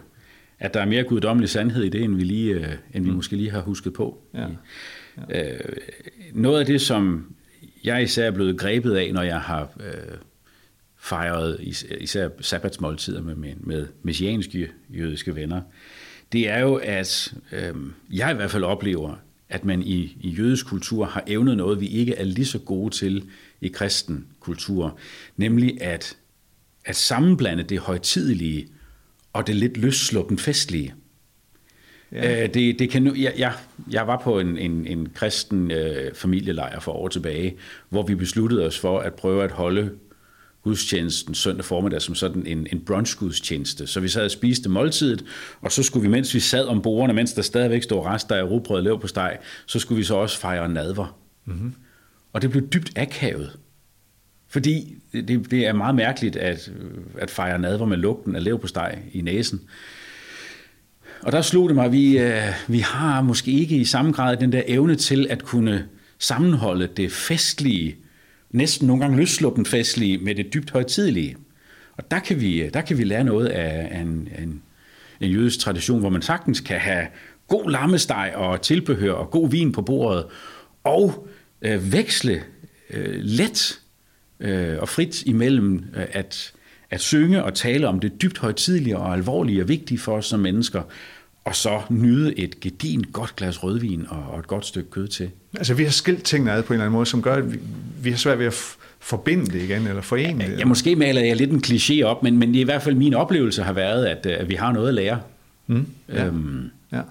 at 0.62 0.74
der 0.74 0.82
er 0.82 0.86
mere 0.86 1.04
guddommelig 1.04 1.50
sandhed 1.50 1.84
i 1.84 1.89
det, 1.89 2.04
end 2.04 2.15
vi, 2.15 2.24
lige, 2.24 2.54
øh, 2.54 2.67
end 2.93 3.04
vi 3.04 3.10
mm. 3.10 3.15
måske 3.15 3.36
lige 3.36 3.52
har 3.52 3.62
husket 3.62 3.93
på. 3.93 4.17
Ja. 4.34 4.45
Ja. 5.30 5.54
Øh, 5.54 5.60
noget 6.34 6.60
af 6.60 6.65
det, 6.65 6.82
som 6.82 7.26
jeg 7.84 8.04
især 8.04 8.28
er 8.28 8.32
blevet 8.32 8.58
grebet 8.60 8.95
af, 8.95 9.13
når 9.13 9.21
jeg 9.21 9.39
har 9.39 9.69
øh, 9.80 10.17
fejret 11.01 11.57
især 11.99 12.29
sabbatsmåltider 12.41 13.21
med, 13.21 13.35
med, 13.35 13.53
med 13.59 13.87
messianske 14.03 14.69
jødiske 14.89 15.35
venner, 15.35 15.61
det 16.31 16.49
er 16.49 16.59
jo, 16.59 16.75
at 16.75 17.33
øh, 17.51 17.75
jeg 18.13 18.31
i 18.31 18.35
hvert 18.35 18.51
fald 18.51 18.63
oplever, 18.63 19.15
at 19.49 19.65
man 19.65 19.81
i, 19.81 20.17
i 20.21 20.29
jødisk 20.29 20.65
kultur 20.65 21.05
har 21.05 21.23
evnet 21.27 21.57
noget, 21.57 21.81
vi 21.81 21.87
ikke 21.87 22.15
er 22.15 22.23
lige 22.23 22.45
så 22.45 22.59
gode 22.59 22.93
til 22.93 23.23
i 23.61 23.67
kristen 23.67 24.27
kultur, 24.39 24.97
nemlig 25.37 25.81
at, 25.81 26.17
at 26.85 26.95
sammenblande 26.95 27.63
det 27.63 27.79
højtidelige 27.79 28.67
og 29.33 29.47
det 29.47 29.55
lidt 29.55 29.77
løssluppen 29.77 30.37
festlige. 30.37 30.93
Ja. 32.11 32.43
Øh, 32.43 32.53
det, 32.53 32.79
det 32.79 32.89
kan, 32.89 33.17
jeg, 33.17 33.33
jeg, 33.37 33.53
jeg 33.91 34.07
var 34.07 34.21
på 34.23 34.39
en, 34.39 34.57
en, 34.57 34.87
en 34.87 35.09
kristen 35.15 35.71
øh, 35.71 36.15
familielejr 36.15 36.79
for 36.79 36.91
år 36.91 37.07
tilbage, 37.07 37.55
hvor 37.89 38.03
vi 38.03 38.15
besluttede 38.15 38.65
os 38.65 38.79
for 38.79 38.99
at 38.99 39.13
prøve 39.13 39.43
at 39.43 39.51
holde 39.51 39.91
gudstjenesten 40.63 41.36
søndag 41.36 41.65
formiddag 41.65 42.02
som 42.02 42.15
sådan 42.15 42.47
en, 42.47 42.67
en 42.71 42.80
brunchgudstjeneste. 42.80 43.88
Så 43.88 44.00
vi 44.00 44.08
sad 44.08 44.26
og 44.26 44.32
spiste 44.32 44.69
måltidet, 44.69 45.26
og 45.62 45.71
så 45.71 45.84
skulle 45.84 46.02
vi, 46.02 46.10
mens 46.10 46.34
vi 46.34 46.39
sad 46.39 46.65
om 46.65 46.82
bordene, 46.82 47.13
mens 47.13 47.34
der 47.34 47.41
stadigvæk 47.41 47.84
stod 47.84 48.06
rester 48.06 48.36
af 48.36 48.43
rugbrød 48.43 48.88
og 48.88 49.02
på 49.02 49.08
steg, 49.08 49.38
så 49.65 49.80
skulle 49.80 49.97
vi 49.97 50.04
så 50.04 50.15
også 50.15 50.39
fejre 50.39 50.69
nadver. 50.69 51.17
Mm-hmm. 51.45 51.74
Og 52.34 52.41
det 52.41 52.50
blev 52.50 52.67
dybt 52.67 52.91
akavet. 52.95 53.58
Fordi 54.47 54.95
det, 55.13 55.52
det 55.52 55.67
er 55.67 55.74
meget 55.74 55.95
mærkeligt 55.95 56.36
at, 56.36 56.71
at 57.17 57.32
fejre 57.32 57.60
nadver 57.60 57.86
med 57.86 57.97
lugten 57.97 58.36
af 58.36 58.60
steg 58.65 58.97
i 59.13 59.21
næsen. 59.21 59.62
Og 61.21 61.32
der 61.32 61.41
slog 61.41 61.69
det 61.69 61.76
mig, 61.76 61.86
at 61.86 61.91
vi, 61.91 62.17
øh, 62.17 62.47
vi 62.67 62.80
har 62.80 63.21
måske 63.21 63.52
ikke 63.52 63.76
i 63.76 63.86
samme 63.86 64.12
grad 64.12 64.38
den 64.38 64.52
der 64.52 64.62
evne 64.67 64.95
til 64.95 65.28
at 65.30 65.43
kunne 65.43 65.88
sammenholde 66.19 66.88
det 66.97 67.12
festlige, 67.12 67.95
næsten 68.51 68.87
nogle 68.87 69.01
gange 69.01 69.17
løsluppen 69.17 69.65
festlige, 69.65 70.17
med 70.17 70.35
det 70.35 70.53
dybt 70.53 70.71
højtidelige. 70.71 71.37
Og 71.97 72.11
der 72.11 72.19
kan 72.19 72.41
vi, 72.41 72.61
øh, 72.61 72.73
der 72.73 72.81
kan 72.81 72.97
vi 72.97 73.03
lære 73.03 73.23
noget 73.23 73.47
af 73.47 74.01
en, 74.01 74.29
en, 74.39 74.61
en 75.21 75.31
jødisk 75.31 75.59
tradition, 75.59 75.99
hvor 75.99 76.09
man 76.09 76.21
sagtens 76.21 76.59
kan 76.59 76.79
have 76.79 77.07
god 77.47 77.71
lammesteg 77.71 78.33
og 78.35 78.61
tilbehør 78.61 79.13
og 79.13 79.31
god 79.31 79.49
vin 79.49 79.71
på 79.71 79.81
bordet, 79.81 80.25
og 80.83 81.27
øh, 81.61 81.93
veksle 81.93 82.43
øh, 82.89 83.19
let 83.21 83.79
øh, 84.39 84.77
og 84.79 84.89
frit 84.89 85.23
imellem 85.23 85.85
øh, 85.95 86.05
at, 86.11 86.53
at 86.89 87.01
synge 87.01 87.43
og 87.43 87.53
tale 87.53 87.87
om 87.87 87.99
det 87.99 88.21
dybt 88.21 88.37
højtidlige 88.37 88.97
og 88.97 89.13
alvorlige 89.13 89.61
og 89.61 89.67
vigtige 89.67 89.97
for 89.97 90.17
os 90.17 90.25
som 90.25 90.39
mennesker, 90.39 90.81
og 91.43 91.55
så 91.55 91.81
nyde 91.89 92.39
et 92.39 92.59
gedin 92.59 93.01
godt 93.01 93.35
glas 93.35 93.63
rødvin 93.63 94.05
og, 94.09 94.23
og 94.23 94.39
et 94.39 94.47
godt 94.47 94.65
stykke 94.65 94.89
kød 94.89 95.07
til. 95.07 95.31
Altså 95.57 95.73
vi 95.73 95.83
har 95.83 95.91
skilt 95.91 96.23
tingene 96.23 96.51
ad 96.51 96.63
på 96.63 96.73
en 96.73 96.75
eller 96.75 96.85
anden 96.85 96.93
måde, 96.93 97.05
som 97.05 97.21
gør, 97.21 97.35
at 97.35 97.53
vi, 97.53 97.59
vi 98.01 98.09
har 98.09 98.17
svært 98.17 98.39
ved 98.39 98.45
at 98.45 98.53
forbinde 98.99 99.45
det 99.45 99.61
igen, 99.61 99.87
eller 99.87 100.01
forene 100.01 100.45
det. 100.45 100.59
Ja, 100.59 100.65
måske 100.65 100.95
maler 100.95 101.21
jeg 101.21 101.35
lidt 101.35 101.51
en 101.51 101.61
kliché 101.65 102.03
op, 102.03 102.23
men, 102.23 102.37
men 102.37 102.55
i 102.55 102.63
hvert 102.63 102.81
fald 102.81 102.95
min 102.95 103.13
oplevelse 103.13 103.63
har 103.63 103.73
været, 103.73 104.05
at, 104.05 104.25
at 104.25 104.49
vi 104.49 104.55
har 104.55 104.71
noget 104.71 104.87
at 104.87 104.93
lære. 104.93 105.19
Mm, 105.67 105.85
ja. 106.09 106.25
Øhm, 106.25 106.69
ja. 106.91 107.01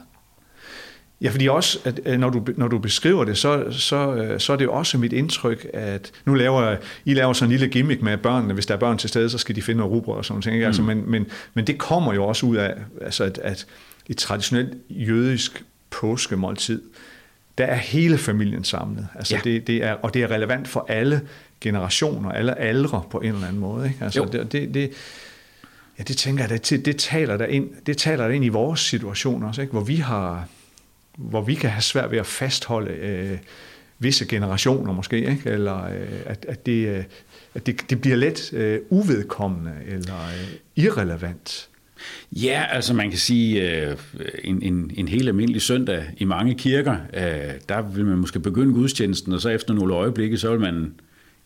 Ja, 1.20 1.30
fordi 1.30 1.48
også, 1.48 1.78
at 1.84 2.20
når 2.20 2.30
du, 2.30 2.44
når 2.56 2.68
du 2.68 2.78
beskriver 2.78 3.24
det, 3.24 3.38
så, 3.38 3.64
så, 3.70 4.14
øh, 4.14 4.40
så 4.40 4.52
er 4.52 4.56
det 4.56 4.68
også 4.68 4.98
mit 4.98 5.12
indtryk, 5.12 5.66
at 5.74 6.12
nu 6.24 6.34
laver 6.34 6.76
I 7.04 7.14
laver 7.14 7.32
sådan 7.32 7.52
en 7.52 7.58
lille 7.58 7.72
gimmick 7.72 8.02
med 8.02 8.16
børnene, 8.16 8.54
hvis 8.54 8.66
der 8.66 8.74
er 8.74 8.78
børn 8.78 8.98
til 8.98 9.08
stede, 9.08 9.30
så 9.30 9.38
skal 9.38 9.56
de 9.56 9.62
finde 9.62 9.78
noget 9.78 9.92
rugbrød 9.92 10.16
og 10.16 10.24
sådan 10.24 10.42
noget. 10.46 10.66
Altså, 10.66 10.82
mm. 10.82 10.88
Altså, 10.88 11.02
men, 11.02 11.10
men, 11.10 11.26
men 11.54 11.66
det 11.66 11.78
kommer 11.78 12.14
jo 12.14 12.24
også 12.24 12.46
ud 12.46 12.56
af, 12.56 12.74
altså, 13.00 13.24
at, 13.24 13.38
at 13.38 13.66
et 14.06 14.16
traditionelt 14.16 14.72
jødisk 14.90 15.64
påskemåltid, 15.90 16.82
der 17.60 17.66
er 17.66 17.76
hele 17.76 18.18
familien 18.18 18.64
samlet. 18.64 19.08
Altså 19.14 19.34
ja. 19.34 19.40
det, 19.44 19.66
det 19.66 19.84
er, 19.84 19.92
og 19.92 20.14
det 20.14 20.22
er 20.22 20.30
relevant 20.30 20.68
for 20.68 20.86
alle 20.88 21.20
generationer, 21.60 22.32
alle 22.32 22.58
aldre 22.58 23.02
på 23.10 23.20
en 23.20 23.34
eller 23.34 23.46
anden 23.46 23.60
måde. 23.60 23.88
Ikke? 23.88 24.04
Altså 24.04 24.24
det, 24.32 24.52
det, 24.52 24.74
det, 24.74 24.90
ja, 25.98 26.02
det 26.02 26.16
tænker 26.16 26.44
jeg, 26.44 26.68
det, 26.70 26.86
det, 26.86 26.96
taler 26.96 27.36
der 27.36 27.46
ind, 27.46 27.70
det 27.86 27.96
taler 27.96 28.28
der 28.28 28.34
ind 28.34 28.44
i 28.44 28.48
vores 28.48 28.80
situation 28.80 29.42
også, 29.42 29.60
ikke? 29.60 29.72
hvor 29.72 29.80
vi 29.80 29.96
har 29.96 30.48
hvor 31.16 31.40
vi 31.40 31.54
kan 31.54 31.70
have 31.70 31.82
svært 31.82 32.10
ved 32.10 32.18
at 32.18 32.26
fastholde 32.26 32.90
øh, 32.90 33.38
visse 33.98 34.26
generationer 34.26 34.92
måske, 34.92 35.16
ikke? 35.16 35.50
eller 35.50 35.84
øh, 35.84 36.20
at, 36.26 36.46
at, 36.48 36.66
det, 36.66 36.88
øh, 36.88 37.04
at 37.54 37.66
det, 37.66 37.90
det 37.90 38.00
bliver 38.00 38.16
let 38.16 38.52
øh, 38.52 38.80
uvedkommende 38.90 39.72
eller 39.86 40.26
øh, 40.26 40.54
irrelevant. 40.76 41.68
Ja, 42.32 42.64
altså 42.70 42.94
man 42.94 43.10
kan 43.10 43.18
sige, 43.18 43.70
øh, 43.70 43.96
en, 44.44 44.62
en, 44.62 44.90
en 44.94 45.08
helt 45.08 45.28
almindelig 45.28 45.62
søndag 45.62 46.04
i 46.16 46.24
mange 46.24 46.54
kirker, 46.54 46.96
øh, 47.14 47.54
der 47.68 47.82
vil 47.82 48.06
man 48.06 48.18
måske 48.18 48.40
begynde 48.40 48.74
gudstjenesten, 48.74 49.32
og 49.32 49.40
så 49.40 49.48
efter 49.48 49.74
nogle 49.74 49.94
øjeblikke, 49.94 50.38
så 50.38 50.50
vil 50.50 50.60
man 50.60 50.94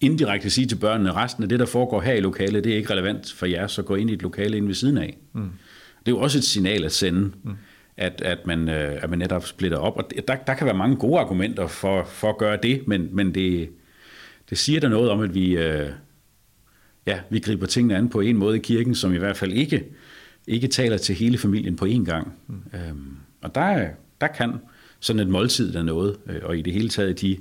indirekte 0.01 0.51
sige 0.51 0.67
til 0.67 0.77
børnene, 0.77 1.11
at 1.11 1.17
resten 1.17 1.43
af 1.43 1.49
det, 1.49 1.61
der 1.61 1.67
foregår 1.67 2.01
her 2.01 2.13
i 2.13 2.21
lokalet, 2.21 2.65
det 2.65 2.73
er 2.73 2.77
ikke 2.77 2.93
relevant 2.93 3.33
for 3.33 3.47
jer, 3.47 3.67
så 3.67 3.83
gå 3.83 3.95
ind 3.95 4.11
i 4.11 4.13
et 4.13 4.23
lokale 4.23 4.57
ind 4.57 4.67
ved 4.67 4.75
siden 4.75 4.99
af. 4.99 5.17
Mm. 5.33 5.51
Det 5.99 6.13
er 6.13 6.17
jo 6.17 6.21
også 6.21 6.39
et 6.39 6.45
signal 6.45 6.85
at 6.85 6.93
sende. 6.93 7.21
Mm 7.43 7.57
at, 7.97 8.23
at, 8.25 8.47
man, 8.47 8.69
øh, 8.69 9.03
at 9.03 9.11
man 9.11 9.19
netop 9.19 9.47
splitter 9.47 9.79
op. 9.79 9.97
Og 9.97 10.11
der, 10.29 10.35
der 10.35 10.55
kan 10.55 10.67
være 10.67 10.77
mange 10.77 10.97
gode 10.97 11.21
argumenter 11.21 11.67
for, 11.67 12.05
for 12.05 12.31
at 12.31 12.39
gøre 12.39 12.59
det, 12.63 12.89
men, 12.89 13.09
men 13.13 13.35
det, 13.35 13.69
det 14.51 14.59
siger 14.59 14.81
der 14.81 14.89
noget 14.89 15.11
om, 15.11 15.21
at 15.21 15.35
vi, 15.35 15.57
øh, 15.57 15.89
ja, 17.07 17.19
vi 17.31 17.39
griber 17.39 17.67
tingene 17.67 17.97
an 17.97 18.09
på 18.09 18.21
en 18.21 18.37
måde 18.37 18.57
i 18.57 18.61
kirken, 18.61 18.95
som 18.95 19.15
i 19.15 19.19
hvert 19.19 19.37
fald 19.37 19.53
ikke, 19.53 19.85
ikke 20.47 20.69
taler 20.69 20.97
til 20.97 21.15
hele 21.15 21.39
familien 21.39 21.77
på 21.77 21.85
én 21.85 22.05
gang. 22.05 22.33
Mm. 22.47 22.63
Øhm, 22.75 23.17
og 23.43 23.55
der, 23.55 23.89
der 24.21 24.27
kan 24.27 24.53
sådan 25.01 25.21
et 25.21 25.29
måltid 25.29 25.73
der 25.73 25.83
noget, 25.83 26.17
øh, 26.27 26.41
og 26.43 26.59
i 26.59 26.63
det 26.63 26.73
hele 26.73 26.89
taget 26.89 27.21
de, 27.21 27.37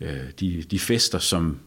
øh, 0.00 0.30
de, 0.40 0.62
de 0.70 0.78
fester, 0.78 1.18
som, 1.18 1.58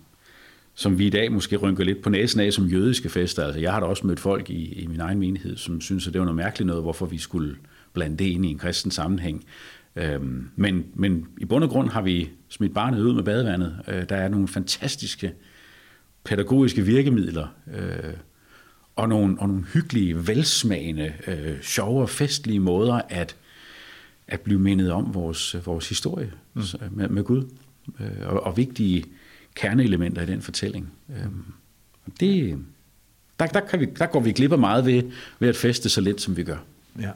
som 0.74 1.00
vi 1.00 1.08
i 1.08 1.10
dag 1.10 1.32
måske 1.32 1.58
rynker 1.58 1.84
lidt 1.84 2.02
på 2.02 2.10
næsen 2.10 2.40
af 2.40 2.54
som 2.54 2.66
jødiske 2.66 3.10
fester. 3.10 3.46
Altså, 3.46 3.60
jeg 3.60 3.74
har 3.74 3.80
da 3.80 3.86
også 3.86 4.08
mødt 4.08 4.20
folk 4.20 4.50
i, 4.50 4.74
i 4.74 4.88
min 4.88 5.00
egen 5.00 5.20
menighed, 5.20 5.58
som 5.58 5.82
synes, 5.82 6.08
at 6.08 6.14
det 6.14 6.20
var 6.20 6.26
noget 6.26 6.36
mærkeligt 6.36 6.68
noget, 6.68 6.84
hvorfor 6.84 7.06
vi 7.06 7.18
skulle 7.18 7.56
blande 7.94 8.18
det 8.18 8.26
ind 8.26 8.46
i 8.46 8.50
en 8.50 8.58
kristen 8.58 8.92
sammenhæng. 8.92 9.46
Øhm, 9.96 10.50
men, 10.56 10.86
men 10.94 11.28
i 11.38 11.46
bund 11.46 11.64
og 11.64 11.70
grund 11.70 11.90
har 11.90 12.02
vi 12.02 12.30
smidt 12.50 12.74
barnet 12.74 13.02
ud 13.02 13.14
med 13.14 13.24
badevandet. 13.24 13.80
Øh, 13.88 14.10
der 14.10 14.16
er 14.16 14.28
nogle 14.28 14.48
fantastiske 14.48 15.34
pædagogiske 16.24 16.82
virkemidler, 16.82 17.48
øh, 17.76 18.14
og, 19.00 19.10
nogle, 19.10 19.40
og 19.40 19.48
nogle 19.48 19.64
hyggelige, 19.64 20.28
velsmagende, 20.28 21.14
øh, 21.28 21.62
sjove 21.62 22.02
og 22.02 22.10
festlige 22.10 22.60
måder 22.60 23.02
at, 23.10 23.36
at 24.28 24.42
blive 24.42 24.60
mindet 24.60 24.92
om 24.92 25.14
vores, 25.14 25.56
vores 25.66 25.90
historie 25.90 26.32
mm. 26.54 26.64
med, 26.92 27.08
med 27.08 27.24
Gud, 27.24 27.44
øh, 28.00 28.28
og, 28.28 28.44
og 28.44 28.58
vigtige 28.58 29.06
kerneelementer 29.56 30.22
i 30.22 30.26
den 30.26 30.42
fortælling. 30.42 30.92
Øh, 31.10 31.26
det, 32.20 32.58
der, 33.40 33.48
der, 33.48 33.60
kan 33.60 33.80
vi, 33.80 33.86
der 33.86 34.06
går 34.06 34.20
vi 34.20 34.32
glip 34.32 34.52
af 34.52 34.60
meget 34.60 34.86
ved, 34.86 35.04
ved 35.40 35.50
at 35.50 35.56
feste 35.56 35.90
så 35.90 36.02
lidt, 36.02 36.22
som 36.22 36.38
vi 36.38 36.44
gør. 36.44 36.58
Ja. 37.02 37.12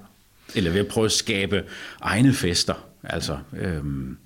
Eller 0.56 0.72
ved 0.72 0.80
at 0.80 0.88
prøve 0.88 1.06
at 1.06 1.12
skabe 1.12 1.63
egne 2.02 2.34
fester, 2.34 2.86
altså 3.04 3.38
øhm, 3.58 4.17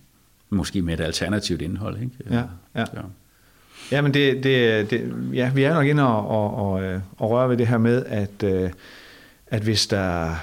måske 0.50 0.82
med 0.82 0.94
et 0.94 1.00
alternativt 1.00 1.62
indhold. 1.62 2.02
Ikke? 2.02 2.12
Ja, 2.30 2.44
ja. 2.76 2.86
Så. 2.86 3.04
Ja, 3.92 4.02
men 4.02 4.14
det, 4.14 4.44
det, 4.44 4.90
det, 4.92 5.14
ja, 5.34 5.52
vi 5.56 5.64
er 5.64 5.74
nok 5.74 5.86
inde 5.86 6.08
og, 6.08 6.28
og, 6.28 6.72
og, 6.72 6.84
øh, 6.84 7.00
og 7.18 7.30
røre 7.30 7.50
ved 7.50 7.58
det 7.58 7.68
her 7.68 7.78
med, 7.78 8.06
at, 8.06 8.44
øh, 8.44 8.70
at 9.48 9.62
hvis 9.62 9.88
der, 9.88 10.36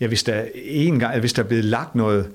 ja, 0.00 0.06
hvis 0.06 0.22
der 0.22 0.44
en 0.54 0.98
gang, 0.98 1.20
hvis 1.20 1.32
der 1.32 1.42
er 1.42 1.46
blevet 1.46 1.64
lagt 1.64 1.94
noget 1.94 2.26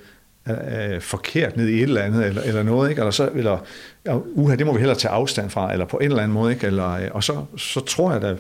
øh, 0.50 1.02
forkert 1.02 1.58
ned 1.58 1.68
i 1.68 1.78
et 1.78 1.84
eller 1.84 2.02
andet, 2.02 2.26
eller, 2.26 2.42
eller 2.42 2.64
noget, 2.64 2.90
ikke? 2.90 3.00
eller 3.00 3.12
så, 3.12 3.30
eller, 3.36 3.58
uha, 4.34 4.56
det 4.56 4.66
må 4.66 4.74
vi 4.74 4.80
hellere 4.80 4.98
tage 4.98 5.12
afstand 5.12 5.50
fra, 5.50 5.74
eller 5.74 5.86
på 5.86 5.98
en 5.98 6.06
eller 6.06 6.24
anden 6.24 6.34
måde, 6.34 6.54
ikke? 6.54 6.68
Eller, 6.68 6.92
øh, 6.92 7.08
og 7.12 7.24
så, 7.24 7.46
så 7.58 7.80
tror 7.80 8.12
jeg 8.12 8.22
da, 8.22 8.36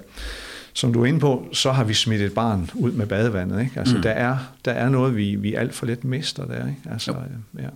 som 0.74 0.94
du 0.94 1.02
er 1.02 1.06
inde 1.06 1.20
på, 1.20 1.46
så 1.54 1.72
har 1.72 1.84
vi 1.84 1.94
smidt 1.94 2.22
et 2.22 2.34
barn 2.34 2.70
ud 2.76 2.92
med 2.92 3.08
badevandet. 3.08 3.62
Ikke? 3.62 3.80
Altså, 3.80 3.96
mm. 3.96 4.02
der, 4.02 4.12
er, 4.12 4.38
der 4.66 4.72
er 4.72 4.90
noget, 4.90 5.16
vi, 5.16 5.36
vi 5.36 5.56
alt 5.56 5.74
for 5.74 5.86
lidt 5.86 6.04
mister 6.04 6.46
der. 6.46 6.68
Ikke? 6.68 6.82
Altså, 6.92 7.14
ja. 7.60 7.68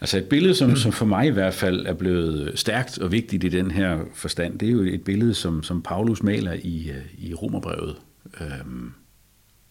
Altså 0.00 0.18
et 0.18 0.24
billede, 0.24 0.54
som, 0.54 0.76
som 0.76 0.92
for 0.92 1.06
mig 1.06 1.26
i 1.26 1.30
hvert 1.30 1.54
fald 1.54 1.86
er 1.86 1.94
blevet 1.94 2.58
stærkt 2.58 2.98
og 2.98 3.12
vigtigt 3.12 3.44
i 3.44 3.48
den 3.48 3.70
her 3.70 4.00
forstand, 4.14 4.58
det 4.58 4.68
er 4.68 4.72
jo 4.72 4.82
et 4.82 5.04
billede, 5.04 5.34
som, 5.34 5.62
som 5.62 5.82
Paulus 5.82 6.22
maler 6.22 6.52
i, 6.52 6.92
i 7.18 7.34
Romerbrevet. 7.34 7.96
Øhm, 8.40 8.92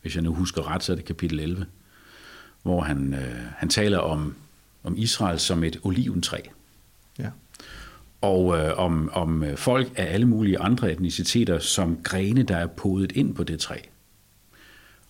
hvis 0.02 0.16
jeg 0.16 0.24
nu 0.24 0.34
husker 0.34 0.72
ret, 0.72 0.84
så 0.84 0.92
er 0.92 0.96
det 0.96 1.06
kapitel 1.06 1.40
11, 1.40 1.66
hvor 2.64 2.82
han, 2.82 3.14
øh, 3.14 3.36
han 3.58 3.70
taler 3.70 3.98
om, 3.98 4.36
om 4.84 4.98
Israel 4.98 5.40
som 5.40 5.64
et 5.64 5.80
oliventræ 5.84 6.40
og 8.26 8.58
øh, 8.58 8.74
om, 8.78 9.10
om 9.14 9.44
øh, 9.44 9.58
folk 9.58 9.92
af 9.96 10.14
alle 10.14 10.26
mulige 10.26 10.60
andre 10.60 10.92
etniciteter 10.92 11.60
som 11.60 11.98
grene, 12.04 12.44
der 12.44 12.58
er 12.58 12.68
podet 12.68 13.12
ind 13.12 13.36
på 13.36 13.44
det 13.44 13.60
træ, 13.60 13.78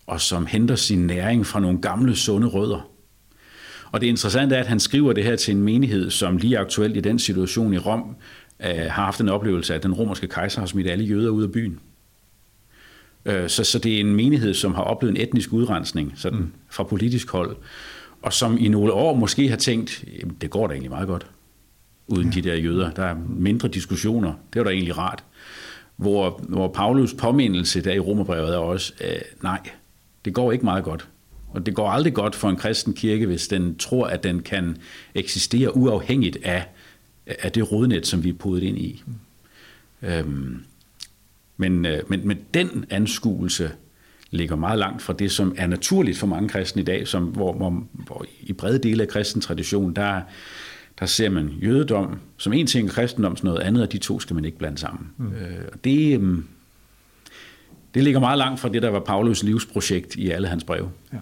og 0.07 0.21
som 0.21 0.45
henter 0.45 0.75
sin 0.75 1.07
næring 1.07 1.45
fra 1.45 1.59
nogle 1.59 1.81
gamle, 1.81 2.15
sunde 2.15 2.47
rødder. 2.47 2.89
Og 3.95 4.01
det 4.01 4.07
interessante 4.07 4.55
er, 4.55 4.59
at 4.59 4.67
han 4.67 4.79
skriver 4.79 5.13
det 5.13 5.23
her 5.23 5.35
til 5.35 5.55
en 5.55 5.61
menighed, 5.61 6.09
som 6.09 6.37
lige 6.37 6.57
aktuelt 6.57 6.97
i 6.97 6.99
den 6.99 7.19
situation 7.19 7.73
i 7.73 7.77
Rom 7.77 8.15
øh, 8.59 8.75
har 8.75 8.89
haft 8.89 9.21
en 9.21 9.29
oplevelse 9.29 9.73
af, 9.73 9.77
at 9.77 9.83
den 9.83 9.93
romerske 9.93 10.27
kejser 10.27 10.59
har 10.59 10.67
smidt 10.67 10.87
alle 10.87 11.05
jøder 11.05 11.29
ud 11.29 11.43
af 11.43 11.51
byen. 11.51 11.79
Øh, 13.25 13.49
så, 13.49 13.63
så 13.63 13.79
det 13.79 13.95
er 13.95 13.99
en 13.99 14.15
menighed, 14.15 14.53
som 14.53 14.73
har 14.73 14.81
oplevet 14.81 15.15
en 15.15 15.21
etnisk 15.21 15.53
udrensning 15.53 16.13
sådan, 16.15 16.39
mm. 16.39 16.51
fra 16.69 16.83
politisk 16.83 17.31
hold, 17.31 17.55
og 18.21 18.33
som 18.33 18.57
i 18.57 18.67
nogle 18.67 18.93
år 18.93 19.15
måske 19.15 19.49
har 19.49 19.57
tænkt, 19.57 20.03
det 20.41 20.49
går 20.49 20.67
da 20.67 20.73
egentlig 20.73 20.91
meget 20.91 21.07
godt 21.07 21.27
uden 22.07 22.31
de 22.31 22.41
der 22.41 22.55
jøder. 22.55 22.91
Der 22.91 23.03
er 23.03 23.15
mindre 23.27 23.67
diskussioner. 23.67 24.33
Det 24.53 24.59
var 24.59 24.63
da 24.63 24.69
egentlig 24.69 24.97
rart. 24.97 25.23
Hvor, 25.95 26.41
hvor 26.49 26.67
Paulus 26.67 27.13
påmindelse 27.13 27.83
der 27.83 27.93
i 27.93 27.99
Romerbrevet 27.99 28.53
er 28.53 28.57
også, 28.57 28.93
øh, 29.01 29.21
nej, 29.43 29.59
det 30.25 30.33
går 30.33 30.51
ikke 30.51 30.65
meget 30.65 30.83
godt 30.83 31.07
Og 31.55 31.65
det 31.65 31.75
går 31.75 31.89
aldrig 31.89 32.13
godt 32.13 32.35
for 32.35 32.49
en 32.49 32.55
kristen 32.55 32.93
kirke, 32.93 33.25
hvis 33.25 33.47
den 33.47 33.77
tror, 33.77 34.07
at 34.07 34.23
den 34.23 34.39
kan 34.39 34.77
eksistere 35.15 35.77
uafhængigt 35.77 36.37
af, 36.43 36.65
af 37.25 37.51
det 37.51 37.71
rodnet, 37.71 38.07
som 38.07 38.23
vi 38.23 38.29
er 38.29 38.33
podet 38.33 38.63
ind 38.63 38.77
i. 38.77 39.03
Øhm, 40.01 40.63
men, 41.57 41.85
øh, 41.85 41.99
men, 42.07 42.27
men 42.27 42.37
den 42.53 42.85
anskuelse 42.89 43.71
ligger 44.31 44.55
meget 44.55 44.79
langt 44.79 45.01
fra 45.01 45.13
det, 45.13 45.31
som 45.31 45.55
er 45.57 45.67
naturligt 45.67 46.17
for 46.17 46.27
mange 46.27 46.49
kristne 46.49 46.81
i 46.81 46.85
dag, 46.85 47.07
som, 47.07 47.23
hvor, 47.23 47.53
hvor, 47.53 47.83
hvor 47.93 48.25
i 48.41 48.53
brede 48.53 48.79
dele 48.79 49.03
af 49.03 49.09
kristen 49.09 49.41
tradition, 49.41 49.93
der, 49.93 50.21
der 50.99 51.05
ser 51.05 51.29
man 51.29 51.49
jødedom 51.49 52.19
som 52.37 52.53
en 52.53 52.67
ting, 52.67 52.89
kristendom 52.89 53.37
som 53.37 53.45
noget 53.45 53.59
andet, 53.59 53.83
og 53.83 53.91
de 53.91 53.97
to 53.97 54.19
skal 54.19 54.33
man 54.33 54.45
ikke 54.45 54.57
blande 54.57 54.77
sammen. 54.77 55.11
Mm. 55.17 55.33
Øh, 55.33 55.65
og 55.73 55.83
det, 55.83 56.19
øh, 56.19 56.37
det 57.93 58.03
ligger 58.03 58.19
meget 58.19 58.37
langt 58.37 58.59
fra 58.59 58.69
det, 58.69 58.81
der 58.81 58.89
var 58.89 58.99
Paulus 58.99 59.43
livsprojekt 59.43 60.15
i 60.15 60.29
alle 60.29 60.47
hans 60.47 60.63
breve. 60.63 60.89
Ja. 61.13 61.17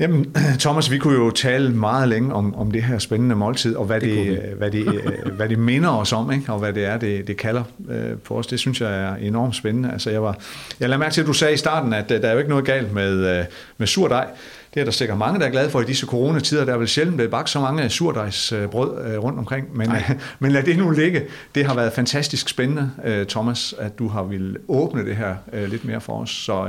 Jamen, 0.00 0.34
Thomas, 0.58 0.90
vi 0.90 0.98
kunne 0.98 1.14
jo 1.14 1.30
tale 1.30 1.70
meget 1.70 2.08
længe 2.08 2.34
om, 2.34 2.54
om 2.54 2.70
det 2.70 2.82
her 2.82 2.98
spændende 2.98 3.34
måltid, 3.34 3.76
og 3.76 3.84
hvad 3.84 4.00
det, 4.00 4.16
det 4.16 4.54
hvad 4.56 4.70
det, 4.70 4.86
øh, 4.86 5.32
hvad 5.36 5.48
det 5.48 5.58
minder 5.58 5.90
os 5.90 6.12
om, 6.12 6.32
ikke? 6.32 6.52
og 6.52 6.58
hvad 6.58 6.72
det 6.72 6.84
er, 6.84 6.98
det, 6.98 7.26
det 7.26 7.36
kalder 7.36 7.62
øh, 7.88 8.18
på 8.18 8.38
os. 8.38 8.46
Det 8.46 8.58
synes 8.58 8.80
jeg 8.80 9.02
er 9.02 9.14
enormt 9.16 9.56
spændende. 9.56 9.92
Altså, 9.92 10.10
jeg, 10.10 10.22
var, 10.22 10.38
jeg 10.80 10.88
lader 10.88 10.98
mærke 10.98 11.12
til, 11.12 11.20
at 11.20 11.26
du 11.26 11.32
sagde 11.32 11.54
i 11.54 11.56
starten, 11.56 11.92
at 11.92 12.10
øh, 12.10 12.22
der 12.22 12.28
er 12.28 12.32
jo 12.32 12.38
ikke 12.38 12.50
noget 12.50 12.64
galt 12.64 12.92
med, 12.92 13.44
med 13.78 13.86
surdej. 13.86 14.26
Det 14.74 14.80
er 14.80 14.84
der 14.84 14.92
sikkert 14.92 15.18
mange, 15.18 15.40
der 15.40 15.46
er 15.46 15.50
glade 15.50 15.70
for 15.70 15.80
i 15.80 15.84
disse 15.84 16.06
coronatider. 16.06 16.64
Der 16.64 16.72
er 16.72 16.78
vel 16.78 16.88
sjældent 16.88 17.16
blevet 17.16 17.30
bagt 17.30 17.50
så 17.50 17.60
mange 17.60 17.88
surdejsbrød 17.88 19.18
rundt 19.18 19.38
omkring. 19.38 19.76
Men, 19.76 19.90
men 20.38 20.52
lad 20.52 20.62
det 20.62 20.78
nu 20.78 20.90
ligge. 20.90 21.22
Det 21.54 21.66
har 21.66 21.74
været 21.74 21.92
fantastisk 21.92 22.48
spændende, 22.48 22.90
Thomas, 23.28 23.74
at 23.78 23.98
du 23.98 24.08
har 24.08 24.22
ville 24.22 24.56
åbne 24.68 25.04
det 25.04 25.16
her 25.16 25.34
lidt 25.66 25.84
mere 25.84 26.00
for 26.00 26.12
os. 26.12 26.30
Så 26.30 26.68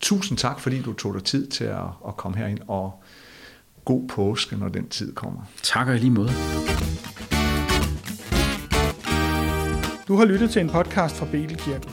Tusind 0.00 0.38
tak, 0.38 0.60
fordi 0.60 0.82
du 0.82 0.92
tog 0.92 1.14
dig 1.14 1.24
tid 1.24 1.46
til 1.46 1.64
at, 1.64 1.84
at 2.08 2.16
komme 2.16 2.38
herind, 2.38 2.58
og 2.68 3.02
god 3.84 4.08
påske, 4.08 4.56
når 4.56 4.68
den 4.68 4.88
tid 4.88 5.14
kommer. 5.14 5.40
Tak 5.62 5.88
og 5.88 5.94
lige 5.94 6.10
måde. 6.10 6.30
Du 10.08 10.16
har 10.16 10.24
lyttet 10.24 10.50
til 10.50 10.62
en 10.62 10.68
podcast 10.68 11.16
fra 11.16 11.26
Betelkirken. 11.32 11.90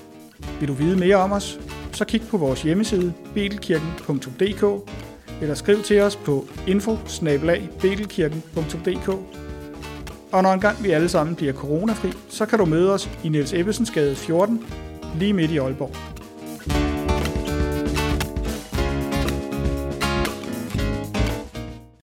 Vil 0.59 0.67
du 0.67 0.73
vide 0.73 0.99
mere 0.99 1.15
om 1.15 1.31
os, 1.31 1.59
så 1.91 2.05
kig 2.05 2.21
på 2.21 2.37
vores 2.37 2.61
hjemmeside 2.61 3.13
betelkirken.dk 3.33 4.89
eller 5.41 5.55
skriv 5.55 5.83
til 5.83 6.01
os 6.01 6.15
på 6.15 6.47
info 6.67 6.97
Og 10.31 10.43
når 10.43 10.53
engang 10.53 10.83
vi 10.83 10.91
alle 10.91 11.09
sammen 11.09 11.35
bliver 11.35 11.53
coronafri, 11.53 12.11
så 12.29 12.45
kan 12.45 12.59
du 12.59 12.65
møde 12.65 12.93
os 12.93 13.09
i 13.23 13.29
Niels 13.29 13.53
Ebbesens 13.53 13.91
gade 13.91 14.15
14, 14.15 14.63
lige 15.19 15.33
midt 15.33 15.51
i 15.51 15.57
Aalborg. 15.57 16.12